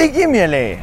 [0.00, 0.78] Sveiki, mėlyai!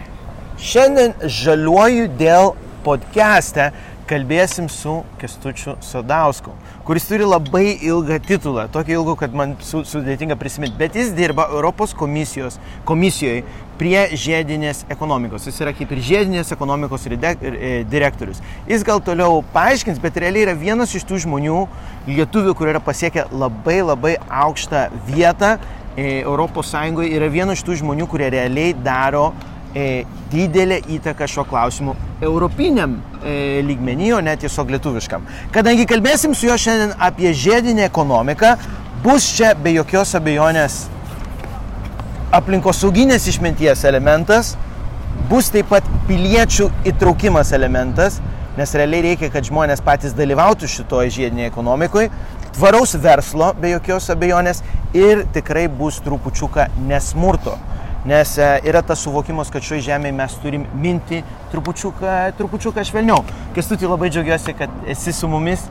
[0.62, 2.52] Šiandien žaliuoju dėl
[2.86, 3.72] podcast'e
[4.06, 6.52] kalbėsim su Kestučiu Sodausku,
[6.86, 11.48] kuris turi labai ilgą titulą, tokį ilgą, kad man su, sudėtinga prisiminti, bet jis dirba
[11.50, 13.42] Europos komisijos, komisijoje
[13.82, 15.50] prie žiedinės ekonomikos.
[15.50, 17.18] Jis yra kaip ir žiedinės ekonomikos e,
[17.90, 18.44] direktorius.
[18.70, 21.66] Jis gal toliau paaiškins, bet realiai yra vienas iš tų žmonių,
[22.06, 24.14] lietuvių, kurie yra pasiekę labai labai
[24.46, 25.56] aukštą vietą
[25.98, 29.32] e, Europos Sąjungoje, yra vienas iš tų žmonių, kurie realiai daro
[29.74, 35.26] e, didelę įtaką šio klausimu europiniam e, lygmenį, o ne tiesiog lietuviškam.
[35.56, 38.54] Kadangi kalbėsim su juo šiandien apie žiedinę ekonomiką,
[39.04, 40.86] bus čia be jokios abejonės
[42.38, 44.56] aplinkosauginės išminties elementas,
[45.30, 48.20] bus taip pat piliečių įtraukimas elementas,
[48.58, 52.10] nes realiai reikia, kad žmonės patys dalyvautų šitoje žiedinėje ekonomikoje,
[52.58, 54.64] tvaraus verslo be jokios abejonės
[54.98, 57.58] ir tikrai bus trupučiuką nesmurto.
[58.08, 61.20] Nes e, yra tas suvokimas, kad šioje žemėje mes turim minti
[61.52, 63.20] trupučiuką, trupučiuką švelniau.
[63.56, 65.66] Kestutį labai džiaugiuosi, kad esi su mumis.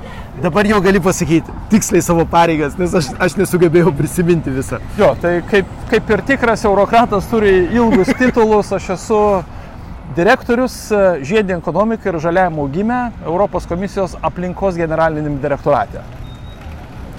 [0.44, 4.82] Dabar jau gali pasakyti tiksliai savo pareigas, nes aš, aš nesugebėjau prisiminti visą.
[5.00, 9.22] Jo, tai kaip, kaip ir tikras eurokratas turi ilgus titulus, aš esu
[10.18, 16.04] direktorius e, žiedinė ekonomika ir žaliajam augime Europos komisijos aplinkos generaliniam direktorate.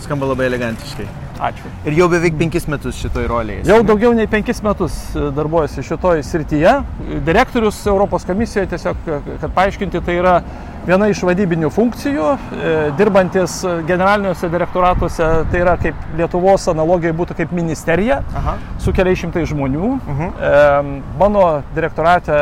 [0.03, 1.07] Skamba labai elegantiškai.
[1.47, 1.69] Ačiū.
[1.85, 3.65] Ir jau beveik penkis metus šitoj rolėje.
[3.69, 6.73] Jau daugiau nei penkis metus e, darbuojuosi šitoj srityje.
[7.27, 10.35] Direktorius Europos komisijoje tiesiog, e, kad paaiškinti, tai yra
[10.87, 12.27] viena iš vadybinių funkcijų.
[12.55, 18.55] E, Dirbantis generaliniuose direktoratuose, tai yra kaip Lietuvos analogija būtų kaip ministerija Aha.
[18.79, 19.91] su keliais šimtai žmonių.
[19.99, 20.31] Mhm.
[20.39, 22.37] E, Mano direktorate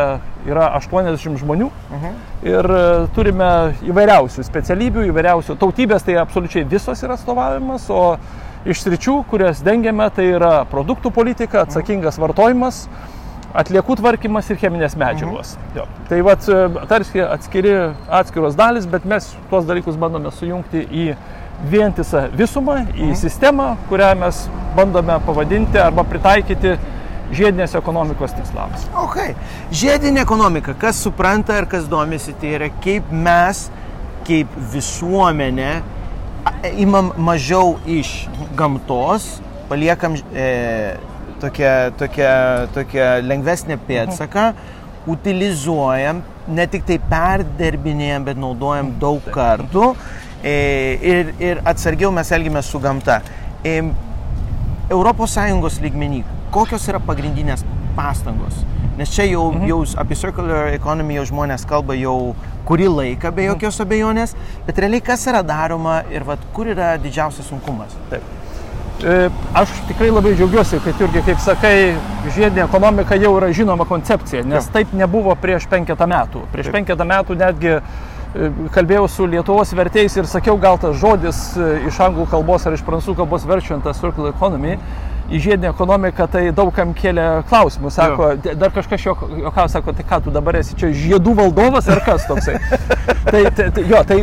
[0.46, 2.16] yra 80 žmonių Mhm.
[2.46, 3.50] ir e, turime
[3.90, 8.18] įvairiausių specialybių, įvairiausių tautybės, tai absoliučiai visos yra atstovavimas, o
[8.66, 12.88] iš sričių, kurias dengiame, tai yra produktų politika, atsakingas vartojimas,
[13.56, 15.56] atliekų tvarkymas ir cheminės medžiagos.
[15.76, 15.86] Jo.
[16.10, 17.74] Tai vat, e, tarsi atskiri,
[18.20, 21.08] atskiros dalis, bet mes tuos dalykus bandome sujungti į
[21.72, 24.44] vientisą visumą, į sistemą, kurią mes
[24.76, 26.76] bandome pavadinti arba pritaikyti
[27.36, 28.86] žiedinės ekonomikos tikslams.
[29.02, 29.18] Ok.
[29.74, 33.66] Žiedinė ekonomika, kas supranta ir kas domisi, tai yra kaip mes,
[34.28, 35.72] kaip visuomenė,
[36.82, 38.28] imam mažiau iš
[38.58, 39.40] gamtos,
[39.70, 40.46] paliekam e,
[41.46, 42.34] tokią, tokią,
[42.74, 44.54] tokią lengvesnę pėdsaką,
[45.08, 49.96] utilizuojam, ne tik tai perdirbinėjam, bet naudojam daug kartų
[50.42, 53.22] e, ir, ir atsargiau mes elgiamės su gamta.
[53.66, 56.24] ES lygmenį,
[56.54, 57.66] kokios yra pagrindinės
[57.98, 58.56] pastangos?
[58.96, 59.66] Nes čia jau, mhm.
[59.68, 62.36] jau apie circular economy jau žmonės kalba jau
[62.66, 64.36] kurį laiką, be jokios abejonės,
[64.66, 67.94] bet realiai kas yra daroma ir vat, kur yra didžiausias sunkumas?
[68.10, 68.45] Taip.
[69.04, 71.76] E, Aš tikrai labai džiaugiuosi, kad irgi, kaip sakai,
[72.36, 74.74] žiedinė ekonomika jau yra žinoma koncepcija, nes Jo.
[74.78, 76.46] taip nebuvo prieš penketą metų.
[76.54, 76.78] Prieš Taip.
[76.80, 77.82] penketą metų netgi e,
[78.76, 82.84] kalbėjau su Lietuvos vertėjais ir sakiau, gal tas žodis e, iš anglų kalbos ar iš
[82.88, 84.78] prancūzų kalbos verčiant tą circular economy
[85.32, 87.90] į žiedinę ekonomiką, tai daugam kėlė klausimų.
[87.92, 91.88] Sako, "D- dar kažkas jo, jokau, sako, tai ką tu dabar esi čia žiedų valdovas
[91.90, 92.60] ar kas toksai.
[93.32, 94.20] tai, tai, tai, jo, tai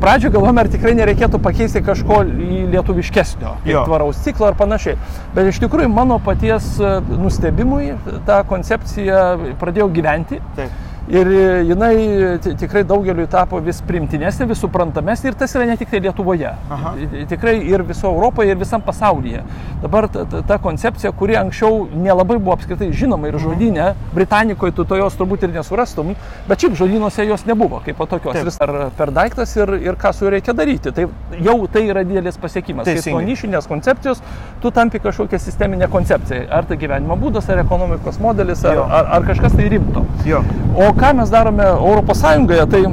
[0.00, 3.84] pradžio galvojame, ar tikrai nereikėtų pakeisti kažko į lietuviškesnio, Jo.
[3.84, 4.96] tvaraus ciklo ar panašiai.
[5.34, 7.92] Bet iš tikrųjų mano paties e, nustebimui
[8.26, 10.40] tą koncepciją pradėjau gyventi.
[10.56, 10.70] Taip.
[11.08, 11.26] Ir
[11.64, 16.00] jinai ti- tikrai daugeliu tapo vis primtinesnė, vis suprantamesnė ir tas yra ne tik tai
[16.04, 16.50] Lietuvoje.
[16.70, 16.92] Aha.
[17.12, 19.40] Ti- Tikrai ir viso Europoje, ir visam pasaulyje.
[19.82, 24.84] Dabar ta, ta, ta koncepcija, kuri anksčiau nelabai buvo apskritai žinoma ir žodynė, Britanikoje tu
[24.84, 26.14] to jos turbūt ir nesurastum,
[26.48, 28.34] bet šiaip žodynuose jos nebuvo kaip po tokios.
[28.34, 28.44] Taip.
[28.44, 30.92] Vis ar per daiktas ir, ir ką su juo reikia daryti.
[30.92, 31.06] Tai
[31.40, 32.84] jau tai yra didelis pasiekimas.
[32.84, 33.24] Teisingai.
[33.24, 34.20] nuo nišinės koncepcijos
[34.60, 36.44] tu tampi kažkokią sisteminę koncepciją.
[36.50, 38.84] Ar tai gyvenimo būdas, ar ekonomikos modelis, ar, Jo.
[38.90, 40.04] ar, ar kažkas tai rimto.
[40.26, 40.42] Jo.
[40.76, 42.84] O ką mes darome Europos Sąjungoje, tai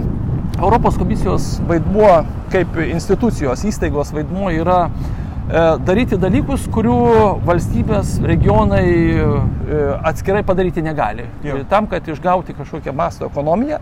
[0.61, 2.09] Europos komisijos vaidmuo
[2.53, 6.97] kaip institucijos įstaigos vaidmuo yra e, daryti dalykus, kurių
[7.47, 9.25] valstybės, regionai e,
[10.11, 11.25] atskirai padaryti negali.
[11.41, 13.81] E, Tam, kad išgauti kažkokią masto ekonomiją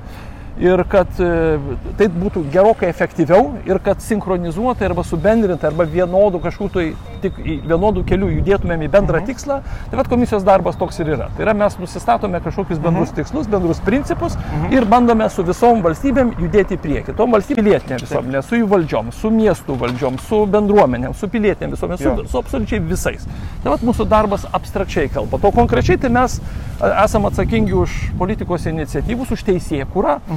[0.59, 1.57] ir kad e,
[1.97, 6.85] tai būtų gerokai efektyviau ir kad sinchronizuotai arba subendrintai arba vienodų kažkokių tai
[7.23, 9.25] tik į vienodų kelių judėtumėm į bendrą Mhm.
[9.31, 11.29] tikslą, tai vad komisijos darbas toks ir yra.
[11.37, 13.15] Tai yra mes nusistatome kažkokius bendrus Mhm.
[13.15, 14.37] tikslus, bendrus principus
[14.71, 17.15] ir bandome su visom valstybėm judėti į priekį.
[17.17, 21.99] Tom valstybėm pilietinė visuomenė, su jų valdžiom, su miestų valdžiom, su bendruomenėm, su pilietinėm visuomenėm,
[22.01, 22.15] Jo.
[22.17, 23.25] su, su absoliučiai visais.
[23.63, 25.39] Tai vad mūsų darbas abstrakčiai kalba.
[25.41, 26.39] O konkrečiai tai mes
[26.81, 27.89] a, esame atsakingi už
[28.19, 29.43] politikos iniciatyvus, už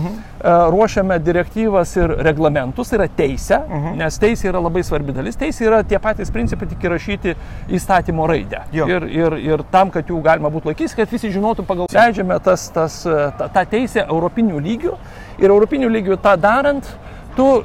[0.07, 3.59] teisėkūrą, ruošiame direktyvas ir reglamentus, tai yra teisė,
[3.99, 5.39] nes teisė yra labai svarbi dalis.
[5.39, 7.35] Teisė yra tie patys principai, tik įrašyti
[7.77, 8.63] įstatymo raidę.
[8.73, 8.87] Jo.
[8.91, 11.91] Ir, ir, ir tam, kad jų galima būtų laikytis, kad visi žinotų pagal.
[11.93, 14.95] Leidžiame tas, tas, tą, tą teisę europinių lygių
[15.43, 16.89] ir europinių lygių tą darant,
[17.37, 17.65] tu e,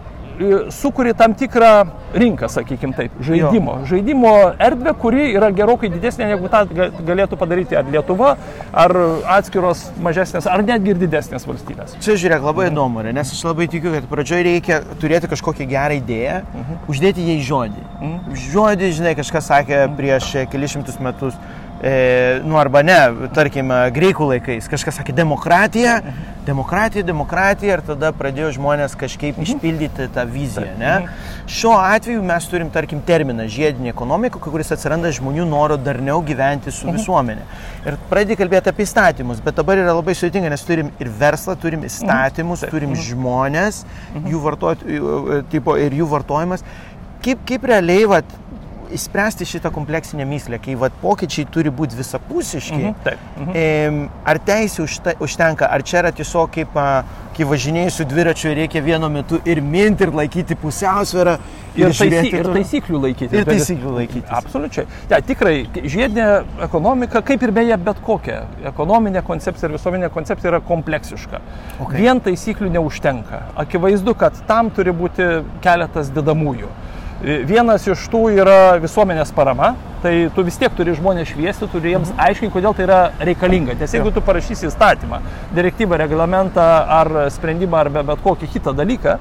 [0.74, 1.72] sukuri tam tikrą
[2.14, 3.78] rinką, sakykime taip, žaidimo.
[3.82, 3.86] Jo.
[3.92, 8.34] Žaidimo erdvę, kuri yra gerokai didesnė, negu tą ga- galėtų padaryti ar Lietuva,
[8.74, 8.92] ar
[9.38, 11.96] atskiros mažesnės, ar netgi ir didesnės valstybės.
[12.04, 16.00] Čia žiūrėk, labai įdomu, yra, nes aš labai tikiu, kad pradžioje reikia turėti kažkokią gerą
[16.02, 16.42] idėją,
[16.92, 17.88] uždėti jai žodį.
[18.52, 21.36] Žodį, žinai, kažkas sakė prieš e, kelius šimtus metus,
[21.83, 22.98] e, nu arba ne,
[23.33, 25.95] tarkim, e, greikų laikais, kažkas sakė demokratija,
[26.45, 30.75] demokratija, demokratija ir tada pradėjo žmonės kažkaip išpildyti tą viziją.
[30.80, 30.94] Ne?
[31.50, 36.89] Šiuo atveju mes turim, tarkim, terminą žiedinė ekonomika, kuris atsiranda žmonių noro darniau gyventi su
[36.89, 37.45] visuomenė.
[37.89, 41.86] Ir pradėjai kalbėti apie įstatymus, bet dabar yra labai sudėtinga, nes turim ir verslą, turim
[41.89, 43.84] įstatymus, turim žmonės,
[44.30, 44.86] jų vartot,
[45.54, 46.66] tipo, ir jų vartojimas.
[47.22, 48.38] Kaip, kaip realiai vat,
[48.98, 52.82] įspręsti šitą kompleksinę myslę, kai vat, pokyčiai turi būti visapusiški.
[52.82, 54.06] Mhm, taip, mhm.
[54.26, 56.78] Ar teisė užte- užtenka, ar čia yra tiesiog kaip,
[57.32, 61.38] kai važinėjai su dviračiu, reikia vienu metu ir minti, ir laikyti pusiausvyrą,
[61.72, 63.38] Ir, taisy, žiūrėti ir taisyklių laikyti.
[63.40, 64.32] Ir taisyklių laikytis.
[64.36, 64.84] Absoliučiai.
[65.08, 66.26] Ja, tikrai, žiedinė
[66.66, 68.42] ekonomika, kaip ir beje bet kokia
[68.74, 71.40] ekonominė koncepcija ir visuomenė koncepcija yra kompleksiška.
[71.80, 72.02] Okay.
[72.04, 73.46] Vien taisyklių neužtenka.
[73.64, 75.30] Akivaizdu, kad tam turi būti
[75.64, 76.68] keletas dedamųjų.
[77.22, 82.10] Vienas iš tų yra visuomenės parama, tai tu vis tiek turi žmonės šviesti, turi jiems
[82.18, 83.76] aiškinti, kodėl tai yra reikalinga.
[83.78, 85.22] Nes jeigu tu parašysi įstatymą,
[85.54, 86.66] direktyvą, reglamentą
[86.98, 89.20] ar sprendimą ar be- bet kokį kitą dalyką,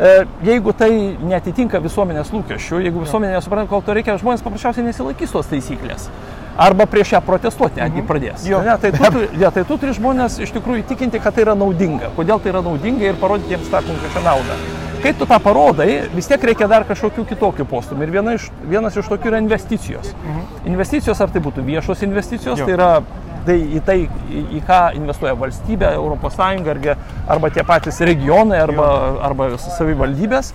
[0.00, 0.88] E, Jeigu tai
[1.20, 6.06] netitinka visuomenės lūkesčių, jeigu visuomenė nesupranta, kol to reikia, žmonės paprasčiausiai nesilaikys tos taisyklės.
[6.56, 8.46] Arba prieš ją protestuoti netgi pradės.
[8.48, 8.62] Jo.
[8.64, 12.08] Ne, tai, tu, ja, tai tu turi žmonės iš tikrųjų įtikinti, kad tai yra naudinga.
[12.16, 14.56] Kodėl tai yra naudinga ir parodyti jiems tą konkrečią naudą.
[15.02, 18.06] Kai tu tą parodai, vis tiek reikia dar kažkokių kitokių postumų.
[18.06, 20.12] Ir viena iš, vienas iš tokių yra investicijos.
[20.68, 22.68] Investicijos, ar tai būtų viešos investicijos, Jo.
[22.68, 22.90] tai yra
[23.46, 23.96] tai į tai,
[24.30, 26.38] į, ką investuoja valstybė, ES
[27.28, 28.86] arba tie patys regionai, arba,
[29.26, 30.52] arba savivaldybės,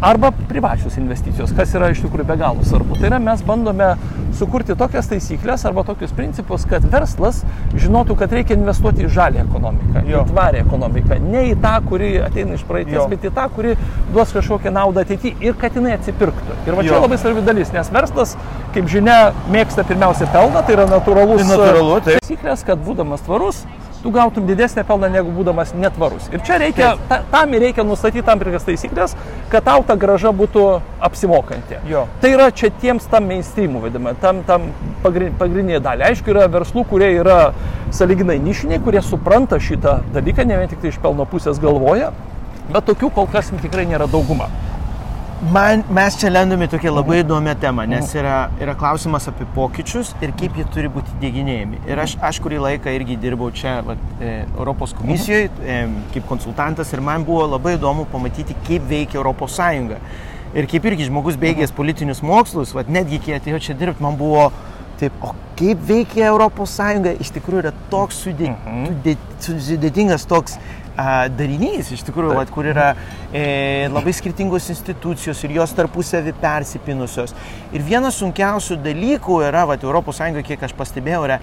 [0.00, 2.98] arba privačios investicijos, kas yra iš tikrųjų be galo svarbu.
[3.00, 3.92] Tai yra mes bandome
[4.36, 7.42] sukurti tokias taisyklės arba tokius principus, kad verslas
[7.74, 10.24] žinotų, kad reikia investuoti į žalį ekonomiką, Jo.
[10.26, 13.06] į tvarę ekonomiką, ne į tą, kuri ateina iš praeities, Jo.
[13.08, 13.72] bet į tą, kuri
[14.12, 16.58] duos kažkokią naudą ateityje ir kad jinai atsipirktų.
[16.66, 17.00] Ir va čia Jo.
[17.06, 18.36] labai svarbi dalis, nes verslas,
[18.76, 22.20] kaip žinia, mėgsta pirmiausia pelną, tai yra natūralus Tai natūralu, taip.
[22.20, 23.64] taisyklės, kad būdamas tvarus,
[24.06, 26.28] tu gautum didesnį pelną negu būdamas netvarus.
[26.30, 29.16] Ir čia reikia, ta, tam reikia nustatyti tam tikras taisyklės,
[29.50, 30.62] kad tau ta graža būtų
[31.08, 31.80] apsimokanti.
[31.90, 32.04] Jo.
[32.22, 34.68] Tai yra čia tiems tam mainstreamų vadinama, tam, tam
[35.02, 36.06] pagri- pagrindinė dalė.
[36.12, 37.40] Aišku, yra verslų, kurie yra
[37.90, 42.12] saliginai nišiniai, kurie supranta šitą dalyką, ne vien tik tai iš pelno pusės galvoja,
[42.70, 44.46] bet tokių kol kas tikrai nėra dauguma.
[45.36, 50.14] Man, mes čia lendame į tokią labai įdomią temą, nes yra, yra klausimas apie pokyčius
[50.24, 51.82] ir kaip jie turi būti dėginėjami.
[51.90, 55.76] Ir aš, aš kurį laiką irgi dirbau čia vat, e, Europos komisijoje e,
[56.14, 60.00] kaip konsultantas ir man buvo labai įdomu pamatyti, kaip veikia Europos Sąjunga.
[60.56, 64.48] Ir kaip irgi žmogus baigęs politinius mokslus, vat, netgi kai atėjau čia dirbti, man buvo
[64.96, 68.56] taip, o kaip veikia Europos Sąjunga, iš tikrųjų yra toks sudė-
[68.88, 70.56] sudė- sudėtingas toks
[71.36, 72.90] darinys, iš tikrųjų, vat, kur yra
[73.30, 77.34] e, labai skirtingos institucijos ir jos tarpusavį persipinusios.
[77.76, 81.40] Ir vienas sunkiausių dalykų yra, vat, Europos Sąjungoje, kiek aš pastebėjau, yra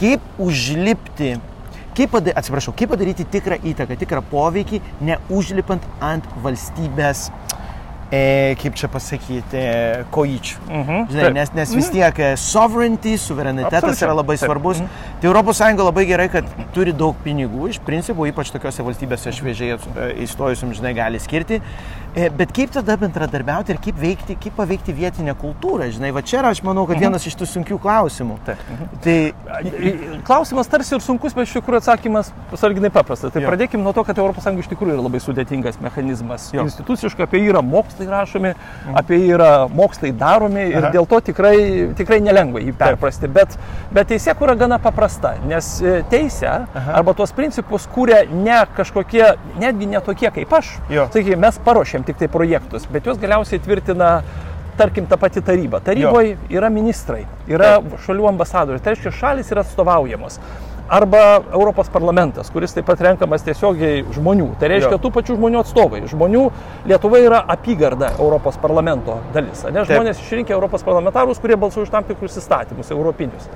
[0.00, 1.36] kaip užlipti,
[1.96, 7.28] kaip, pada, atsiprašau, kaip padaryti tikrą įtaką, tikrą poveikį, neužlipant ant valstybės,
[8.10, 10.60] e, kaip čia pasakyti, e, kojyčių.
[10.66, 14.08] Mhm, Žinai, nes, nes vis tiek e, sovereignty, suverenitetas Absoliučiai.
[14.08, 14.46] yra labai Taip.
[14.46, 14.82] svarbus.
[15.22, 20.10] Tai ES labai gerai, kad turi daug pinigų, iš principo, ypač tokiose valstybėse šviežiai e,
[20.26, 21.60] įstojusiam, žinai, gali skirti.
[22.16, 26.38] E, Bet kaip tada bendradarbiauti ir kaip, veikti, kaip paveikti vietinę kultūrą, žinai, va čia
[26.40, 28.38] yra, aš manau, kad vienas iš tų sunkių klausimų.
[28.46, 28.62] Taip.
[29.04, 29.16] Tai
[30.24, 33.34] Klausimas tarsi ir sunkus, bet iš tikrųjų atsakymas pasarginai paprastas.
[33.34, 33.50] Tai Jo.
[33.50, 36.48] pradėkime nuo to, kad ES iš tikrųjų yra labai sudėtingas mechanizmas.
[36.56, 36.64] Jo.
[36.64, 38.54] Instituciškai apie jį yra mokslai rašomi,
[38.96, 40.92] apie jį yra mokslai daromi ir Aha.
[40.96, 43.28] dėl to tikrai, tikrai nelengva jį perprasti.
[43.28, 43.58] Bet,
[43.92, 46.96] bet teisė kūra gana paprasta, nes e, teisė Aha.
[47.02, 50.72] arba tuos principus kūrė ne kažkokie, netgi ne tokie kaip aš.
[50.88, 51.08] Jo.
[51.12, 54.20] Sakykime, mes paruošėm tik tai projektus, bet juos galiausiai tvirtina
[54.76, 55.80] tarkim, ta pati taryba.
[55.80, 60.40] Taryboje yra ministrai, yra šalių ambasadoriai, tai reiškia, šalis yra atstovaujamos.
[60.86, 64.52] Arba Europos parlamentas, kuris taip pat renkamas tiesiogiai žmonių.
[64.60, 65.00] Tai reiškia, Jo.
[65.02, 66.04] tų pačių žmonių atstovai.
[66.06, 66.44] Žmonių
[66.86, 69.64] Lietuva yra apygarda Europos parlamento dalis.
[69.64, 69.80] Ne?
[69.80, 69.96] Taip.
[69.96, 73.50] Žmonės išrinkę Europos parlamentarus, kurie balsuoja už tam tikrus įstatymus, europinius.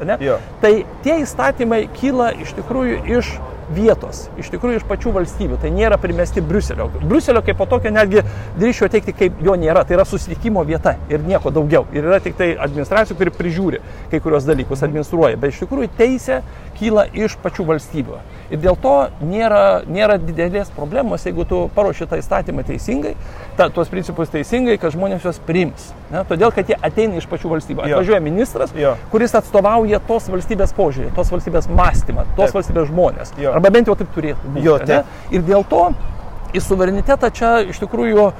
[0.61, 0.73] Tai
[1.07, 3.31] tie įstatymai kyla iš tikrųjų iš
[3.75, 6.89] vietos, iš tikrųjų iš pačių valstybių, tai nėra primesti Briuselio.
[7.01, 8.25] Briuselio kaip po tokio netgi
[8.59, 11.87] drįšiu teikti, kaip jo nėra, tai yra susitikimo vieta ir nieko daugiau.
[11.95, 16.41] Ir yra tik tai administracija, kuri prižiūri kai kurios dalykus, administruoja, bet iš tikrųjų teisė
[16.81, 18.21] kyla iš pačių valstybių.
[18.51, 23.15] Ir dėl to nėra, nėra didelės problemos, jeigu tu paruoši tą įstatymą teisingai,
[23.61, 25.91] ta, tuos principus teisingai, kad žmonės juos priims.
[26.11, 26.23] Ne?
[26.29, 27.85] Todėl, kad jie ateina iš pačių valstybių.
[27.85, 28.95] Atvažiuoja ministras, Jo.
[29.13, 32.57] kuris atstovauja tos valstybės požiūrį, tos valstybės mąstymą, tos Taip.
[32.57, 33.35] valstybės žmonės.
[33.41, 33.53] Jo.
[33.59, 34.65] Arba bent jau taip turėtų būti.
[34.65, 35.13] Jo, taip.
[35.35, 35.91] Ir dėl to
[36.57, 38.31] į suverenitetą čia iš tikrųjų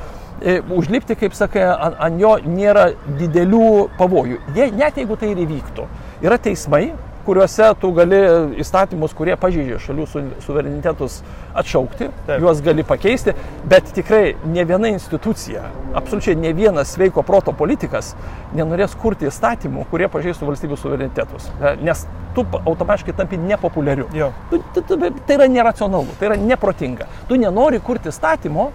[0.41, 4.41] e, užlipti, kaip sakai, ant, ant jo nėra didelių pavojų.
[4.57, 5.87] Jei, net jeigu tai ir įvyktų,
[6.25, 6.87] yra teismai,
[7.27, 8.19] kuriuose tu gali
[8.63, 11.21] įstatymus, kurie pažeidžia šalių su, suverenitetus
[11.61, 12.43] atšaukti, Taip.
[12.43, 13.35] Juos gali pakeisti,
[13.71, 18.15] bet tikrai ne viena institucija, absoliučiai ne vienas sveiko proto politikas
[18.57, 21.51] nenorės kurti įstatymų, kurie pažeistų valstybių suverenitetus.
[21.61, 24.09] E, Nes tu automatiškai tampi nepopuliariu.
[24.51, 27.09] Tu, tu, tu, tai yra neracionalu, tai yra neprotinga.
[27.29, 28.71] Tu nenori kurti statymo,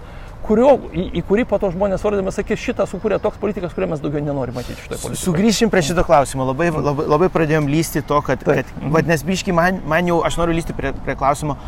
[0.48, 4.02] kurio, į, į kurį po to žmonės vardami sakys, šitą sukūrė toks politikas, kurio mes
[4.02, 5.22] daugiau nenorime matyti šitoje politikoje.
[5.24, 6.46] Sugrįšim prie šito klausimo.
[6.48, 8.70] Labai, labai, labai pradėjom lysti to, kad, Taip.
[8.70, 11.58] kad vad nesbiški, man, man jau, aš noriu lysti prie, prie klausimo,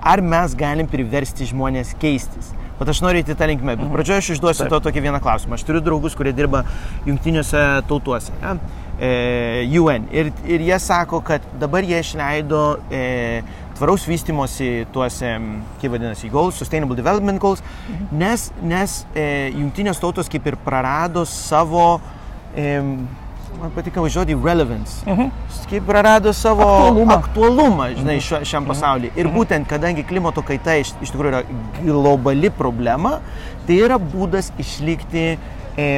[0.00, 2.54] ar mes galim priversti žmonės keistis.
[2.80, 3.74] Bet aš noriu įti tą linkmę.
[3.76, 4.72] Bet pradžioje aš išduosiu Taip.
[4.72, 5.58] to tokį vieną klausimą.
[5.58, 6.62] Aš turiu draugus, kurie dirba
[7.04, 8.32] jungtiniuose tautuose.
[8.40, 8.54] Ja?
[8.96, 9.10] E,
[9.76, 10.06] UN.
[10.16, 13.02] Ir, ir jie sako, kad dabar jie išleido e,
[13.80, 15.32] tvaraus vystimosi tuose,
[15.80, 17.62] kaip vadinasi, goals, Sustainable Development Goals,
[18.12, 19.24] nes, nes e,
[19.56, 22.00] jungtinės tautos kaip ir prarado savo,
[22.54, 22.74] e,
[23.60, 25.30] man patika žodį relevance, Mhm.
[25.70, 27.16] kaip prarado savo Aktualumą.
[27.16, 29.10] aktualumą žinai, šio, šiam pasauliu.
[29.16, 31.42] Ir būtent, kadangi klimato kaita iš, iš tikrųjų yra
[31.82, 33.16] globali problema,
[33.66, 35.38] tai yra būdas išlikti,
[35.76, 35.88] e,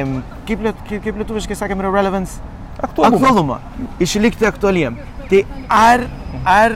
[0.47, 2.39] kaip, liet, kaip, kaip lietuviškai sakėm, yra relevance
[2.81, 3.19] Aktualumą.
[3.21, 3.59] aktualumą,
[4.01, 4.97] išlikti aktualiem.
[5.29, 6.07] Tai ar,
[6.45, 6.75] ar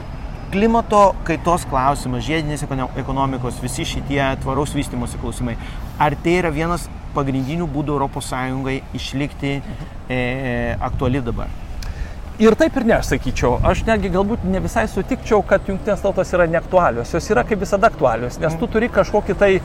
[0.51, 5.57] klimato kaitos klausimas, žiedinės ekono- ekonomikos, visi šitie tvaraus vystimosi klausimai,
[5.99, 9.61] ar tai yra vienas pagrindinių būdų ES išlikti
[10.09, 11.47] e, aktuali dabar?
[12.37, 13.55] Ir taip ir ne, aš sakyčiau.
[13.65, 17.09] Aš netgi galbūt ne visai sutikčiau, kad jungtinės tautos yra neaktualios.
[17.15, 19.61] Jos yra kaip visada aktualios, nes tu turi kažkokį tai e,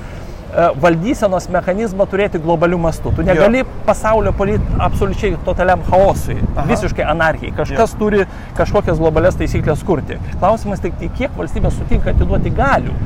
[0.52, 3.14] valdysenos mechanizmą turėti globalių mastų.
[3.16, 6.66] Tu negali pasaulio palikti absoliučiai totaliam chaosui, Aha.
[6.68, 7.54] visiškai anarchijai.
[7.56, 8.26] Kažkas turi
[8.58, 10.18] kažkokias globalias taisyklės kurti.
[10.38, 12.96] Klausimas tik, tai kiek valstybės sutinka atiduoti galių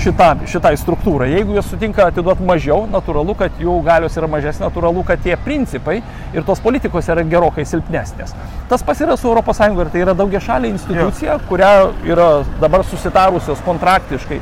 [0.00, 1.28] šitą, šitai struktūrai.
[1.34, 6.00] Jeigu jos sutinka atiduoti mažiau, natūralu, kad jų galios yra mažesnės, natūralu, kad tie principai
[6.34, 8.34] ir tos politikos yra gerokai silpnesnės.
[8.68, 11.72] Tas pas yra su ES ir tai yra daugia šalė institucija, kurią
[12.08, 12.28] yra
[12.60, 14.40] dabar susitarusios kontraktiškai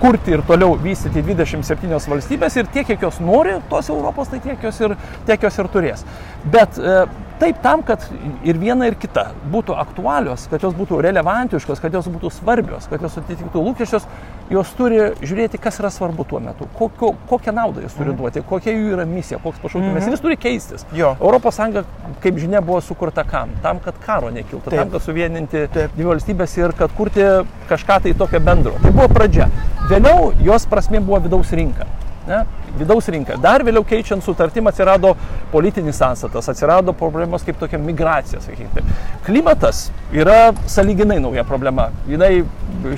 [0.00, 4.62] kurti ir toliau vystyti 27 valstybės ir tiek, kiek jos nori tos Europos, tai tiek
[4.64, 4.96] jos ir,
[5.28, 6.06] tiek jos ir turės.
[6.52, 7.02] Bet e,
[7.40, 8.04] taip tam, kad
[8.46, 13.02] ir viena ir kita būtų aktualios, kad jos būtų relevantiškos, kad jos būtų svarbios, kad
[13.04, 14.06] jos atitiktų lūkesčius,
[14.52, 18.74] jos turi žiūrėti, kas yra svarbu tuo metu, kokio, kokią naudą jis turi duoti, kokia
[18.74, 20.08] jų yra misija, koks pašaukimas.
[20.08, 20.84] Ir jis turi keistis.
[20.96, 21.14] Jo.
[21.20, 21.84] Europos Sąjunga,
[22.24, 23.54] kaip žinia, buvo sukurta kam?
[23.64, 24.76] Tam, kad karo nekiltų, Taip.
[24.82, 25.96] tam, kad suvieninti Taip.
[25.96, 27.26] dvi valstybės ir kad kurti
[27.70, 28.76] kažką tai tokio bendro.
[28.82, 29.48] Tai buvo pradžia.
[29.90, 31.88] Vėliau jos prasme buvo vidaus rinka.
[32.30, 32.44] Ne?
[32.78, 33.34] Vidaus rinka.
[33.42, 35.16] Dar vėliau keičiant sutartimą atsirado
[35.50, 38.84] politinis sąstatas, atsirado problemos kaip tokia migracija, sakykime.
[39.26, 41.88] Klimatas yra saliginai nauja problema.
[42.10, 42.44] Jinai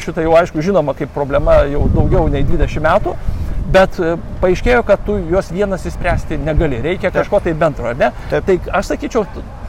[0.02, 3.16] šitą jau aišku žinoma kaip problema jau daugiau nei 20 metų.
[3.72, 8.10] Bet e, paaiškėjo, kad tu juos vienas įspręsti negali, reikia kažko tai bendro, ar ne?
[8.28, 8.44] Taip.
[8.48, 9.24] Tai aš sakyčiau,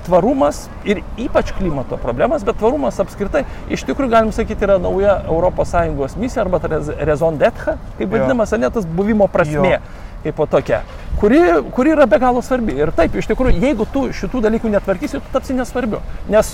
[0.06, 3.44] tvarumas ir ypač klimato problemas, bet tvarumas apskritai
[3.74, 6.62] iš tikrųjų, galim sakyti, yra nauja ES misija arba
[7.04, 9.78] raison d'être, kaip vadinamas, ne tas buvimo prasme.
[9.78, 9.80] Jo.
[10.24, 10.84] Kaip po tokia,
[11.20, 11.40] kuri,
[11.76, 12.78] kuri yra be galo svarbi.
[12.80, 16.00] Ir taip, iš tikrųjų, jeigu tu šitų dalykų netvarkysi, tu tapsi nesvarbiu.
[16.32, 16.54] Nes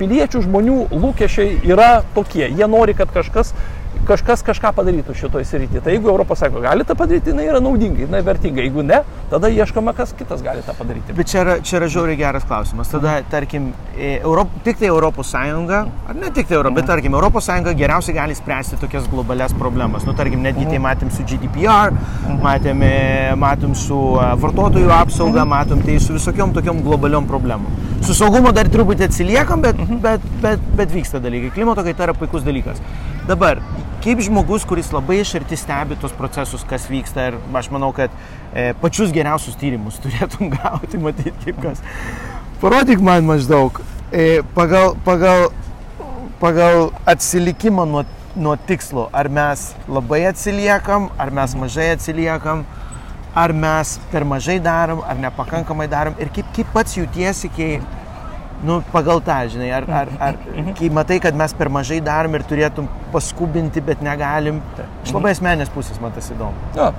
[0.00, 2.46] piliečių žmonių lūkesčiai yra tokie.
[2.48, 3.52] Jie nori, kad kažkas,
[4.08, 5.82] kažkas kažką padarytų šitoje srityje.
[5.84, 8.62] Tai jeigu ES gali tą padaryti, jinai yra naudinga, jinai vertinga.
[8.64, 11.14] Jeigu ne, tada ieškoma, kas kitas gali tą padaryti.
[11.16, 12.90] Bet čia yra, čia yra žiauriai geras klausimas.
[12.92, 14.90] Tada, tarkim, e, Europ, tik tai
[15.30, 20.04] Sąjunga, ar ne tik tai Europos, bet tarkim, Sąjunga geriausiai gali spręsti tokias globalias problemas.
[20.04, 21.94] Nu, tarkim, netgi tai matėm su GDPR,
[22.42, 27.68] matėm, e, matėm su e, vartotojų apsauga, matom tai su visokiom tokiom globaliom problemom.
[28.00, 31.52] Su saugumu dar truputį atsiliekam, bet, bet, bet, bet vyksta dalykai.
[31.54, 32.80] Klimato kaita yra puikus dalykas.
[33.28, 33.60] Dabar,
[34.04, 38.12] kaip žmogus, kuris labai iš arti stebi tos procesus, kas vyksta, ir aš manau, kad
[38.54, 41.84] e, pačius geriausius tyrimus turėtum gauti, matyti kaip kas.
[42.60, 43.80] Parodyk man maždaug
[44.12, 45.48] e, pagal, pagal,
[46.40, 48.04] pagal atsilikimą nuo,
[48.36, 52.64] nuo tikslo, ar mes labai atsiliekam, ar mes mažai atsiliekam,
[53.34, 57.76] ar mes per mažai darom, ar nepakankamai darom ir kaip, kaip pats jautiesi, kai,
[58.64, 60.40] Nu, pagal tą, žinai, ar, ar, ar
[60.76, 64.60] kai matai, kad mes per mažai darom ir turėtum paskubinti, bet negalim.
[65.06, 66.72] Iš labai asmenės pusės man tas įdomu.
[66.76, 66.90] Ja.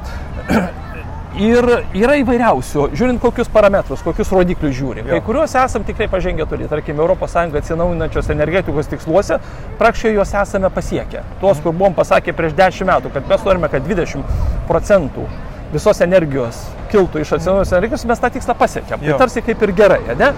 [1.39, 1.63] Ir
[1.95, 5.05] yra įvairiausių, žiūrint kokius parametrus, kokius rodiklius žiūrim.
[5.07, 5.13] Jo.
[5.13, 9.37] Kai kuriuos esam tikrai pažengę turi, tarkim, ES atsinaujinančios energetikos tiksluose,
[9.79, 11.23] praktiškai juos esame pasiekę.
[11.39, 14.27] Tuos, kur buvom pasakę prieš 10 metų, kad mes norime, kad 20
[14.67, 15.23] procentų
[15.71, 19.07] visos energijos kiltų iš atsinaujinančios energijos, mes tą tikslą pasiekėm.
[19.07, 20.33] Tai tarsi kaip ir gerai, ne?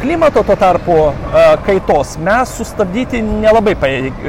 [0.00, 2.16] Klimato tuo tarpu e, kaitos.
[2.24, 4.22] Mes sustabdyti nelabai pajėg,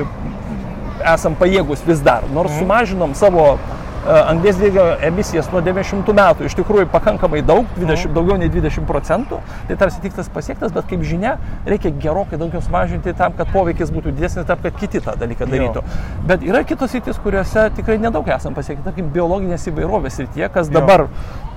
[1.14, 6.50] esam pajėgus vis dar, nors sumažinom savo e, anglės dvideginio emisijas nuo 90 metų.
[6.50, 11.08] Iš tikrųjų pakankamai daug, 20, daugiau nei 20 procentų, tai tarsi tikslas pasiektas, bet kaip
[11.08, 15.48] žinia, reikia gerokai daugiau sumažinti tam, kad poveikis būtų didesnis, tam, kad kiti tą dalyką
[15.54, 15.86] darytų.
[16.28, 20.68] Bet yra kitos rytis, kuriuose tikrai nedaug esam pasiekę, tarkim, biologinės įvairovės rytyje, kas
[21.16, 21.51] Jo.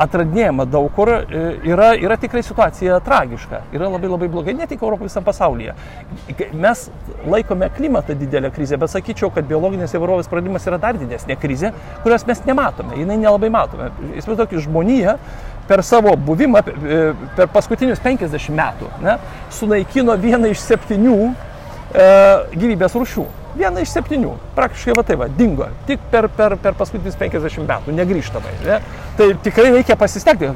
[0.00, 3.62] Atradinėjama daug kur, e, yra, yra tikrai situacija tragiška.
[3.76, 5.74] Yra labai labai blogai, ne tik Europoje, visam pasaulyje.
[6.56, 6.86] Mes
[7.28, 11.72] laikome klimatą didelę krizę, bet sakyčiau, kad biologinės įvairovės praradimas yra dar didesnė krizė,
[12.04, 13.90] kurios mes nematome, jinai nelabai matome.
[14.16, 15.18] Įsivaizduokit, žmonija
[15.68, 17.02] per savo buvimą, e,
[17.36, 19.18] per paskutinius 50 metų, ne,
[19.54, 22.08] sunaikino vieną iš septynių e,
[22.56, 23.28] gyvybės rūšių.
[23.56, 24.32] Viena iš septynių.
[24.56, 25.66] Praktiškai va tai va, dingo.
[25.88, 28.52] Tik per, per, per paskutinius 50 metų, negryžtamai.
[28.66, 28.78] Ne?
[29.18, 30.46] Tai tikrai reikia pasistengti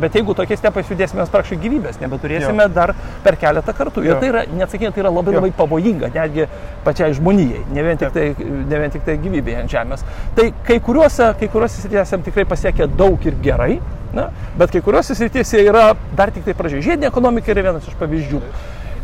[0.00, 2.72] bet jeigu tokiais tempais judėsime, mes praktiškai gyvybės nebeturėsime jo.
[2.74, 2.94] dar
[3.24, 4.04] per keletą kartų.
[4.06, 4.18] Ir Jo.
[4.22, 5.40] tai yra, neatsakingai, tai yra labai Jo.
[5.40, 6.46] labai pavojinga, netgi
[6.84, 10.04] pačiai žmonijai, ne vien tik tai, ne vien tik tai gyvybė ant žemės.
[10.36, 13.80] Tai kai kuriuose, kai kuriuose srityse tikrai pasiekę daug ir gerai,
[14.16, 16.82] na, bet kai kuriuose srityse yra dar tik tai pradžia.
[16.90, 18.42] Žiedinė ekonomika yra vienas iš pavyzdžių.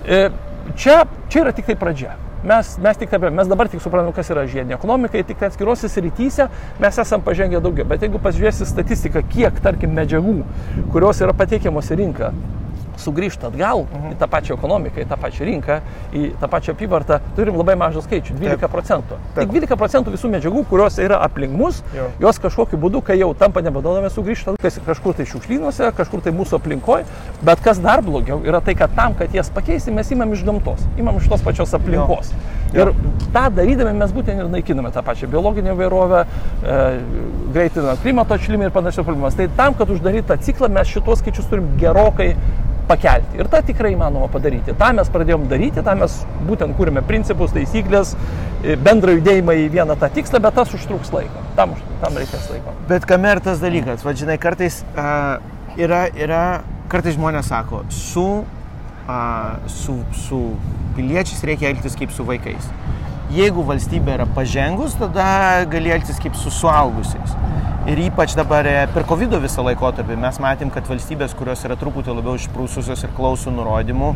[0.07, 0.29] E,
[0.75, 2.17] Čia, čia yra tik tai pradžia.
[2.47, 5.89] Mes, mes, tik, taip- mes dabar tik suprantame, kas yra žiedinė ekonomika, tik tai atskiruose
[5.91, 6.47] srityse
[6.79, 7.89] mes esame pažengę daugiau.
[7.91, 10.37] Bet jeigu pasižiūrėsi statistiką, kiek, tarkim, medžiagų,
[10.95, 12.31] kurios yra pateikiamos į rinką,
[13.01, 15.79] sugrįžta atgal į tą pačią ekonomiką, į tą pačią rinką,
[16.13, 19.19] į tą pačią apyvartą, turim labai mažą skaičių- 12 procentų.
[19.37, 22.09] Tik 12 procentų visų medžiagų, kurios yra aplink mus, Jo.
[22.21, 27.05] jos kažkokiu būdu, kai jau tampa nebenaudojami, sugrįžta kažkur tai šiukšlynuose, kažkur tai mūsų aplinkoje.
[27.43, 30.81] Bet kas dar blogiau yra tai, kad tam, kad jas pakeisti, mes imam iš gamtos,
[30.99, 32.33] imam iš tos pačios aplinkos.
[32.73, 32.89] Jo.
[32.89, 32.93] Ir
[33.33, 36.25] tą darydami mes būtent ir naikiname tą pačią biologinę įvairovę,
[36.65, 36.99] e,
[37.53, 39.37] greitiname klimato atšilimą ir panašias problemas.
[39.37, 42.35] Tai tam, kad uždaryti tą ciklą, mes šitos skaičius turim gerokai
[42.89, 43.39] pakelti.
[43.41, 44.75] Ir tą tikrai įmanoma padaryti.
[44.79, 48.15] Ta mes pradėjom daryti, tą mes būtent kūrėme principus, taisyklės,
[48.63, 51.45] e, bendrą judėjimą į vieną tą tikslą, bet tas užtruks laiko.
[51.59, 52.75] Tam, tam reikės laiko.
[52.91, 55.39] Bet kame ir tas dalykas, vadžinai, kartais uh,
[55.81, 56.45] yra, yra,
[56.93, 58.27] kartais žmonės sako, su,
[59.07, 60.43] uh, su, su
[60.97, 62.71] piliečiais reikia elgtis kaip su vaikais.
[63.35, 67.33] Jeigu valstybė yra pažengus, tada gali elgtis kaip su suaugusiais.
[67.91, 72.15] Ir ypač dabar e, per COVID visą laikotarpį mes matėm, kad valstybės, kurios yra truputį
[72.15, 74.13] labiau išprūsusios ir klauso nurodymų,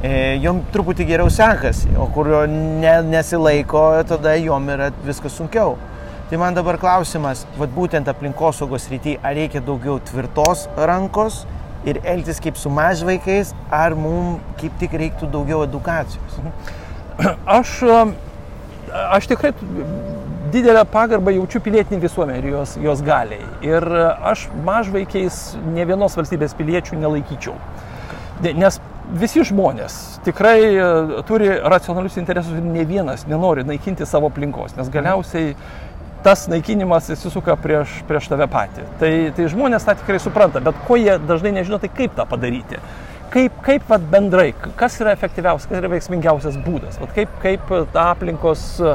[0.00, 5.76] e, jom truputį geriau sekasi, o kurio ne, nesilaiko, tada jom yra viskas sunkiau.
[6.30, 11.42] Tai man dabar klausimas, vad būtent aplinkosaugos rytyje, ar reikia daugiau tvirtos rankos
[11.84, 16.40] ir elgtis kaip su mažvaikais, ar mums kaip tik reiktų daugiau edukacijos?
[17.60, 17.82] Aš,
[18.94, 19.52] aš tikrai
[20.54, 23.42] didelę pagarbą jaučiu pilietiniai visuomeniai ir jos, jos galiai.
[23.66, 23.86] Ir
[24.22, 25.38] aš mažvaikiais
[25.74, 27.56] ne vienos valstybės piliečių nelaikyčiau.
[28.44, 28.78] Ne- Nes
[29.18, 30.84] visi žmonės tikrai e,
[31.28, 35.56] turi racionalius interesus ir ne vienas nenori naikinti savo aplinkos, nes galiausiai
[36.24, 38.86] tas naikinimas įsisuka prieš, prieš tave patį.
[39.00, 42.78] Tai, tai žmonės tą tikrai supranta, bet ko jie dažnai nežino, tai kaip tą padaryti.
[43.32, 48.04] Kaip, kaip vat, bendrai, kas yra efektyviausias, kas yra veiksmingiausias būdas, vat, kaip, kaip tą
[48.12, 48.94] aplinkos e,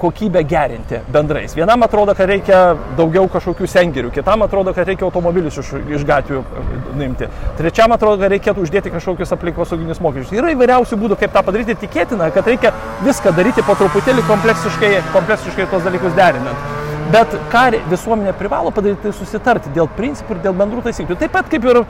[0.00, 1.56] kokybę gerinti bendrais.
[1.56, 2.60] Vienam atrodo, kad reikia
[2.98, 6.66] daugiau kažkokių sengirių, kitam atrodo, kad reikia automobilius iš, iš gatvių e,
[6.98, 7.28] nuimti,
[7.60, 10.36] trečiam atrodo, kad reikėtų uždėti kažkokius aplinkosauginius mokesčius.
[10.40, 12.72] Yra įvairiausių būdų, kaip tą padaryti, tikėtina, kad reikia
[13.04, 16.81] viską daryti po truputėlį kompleksiškai, kompleksiškai tos dalykus derinant.
[17.10, 21.16] Bet ką visuomenė privalo padaryti, tai susitarti dėl principų ir dėl bendrų taisyklių.
[21.18, 21.82] Taip pat kaip ir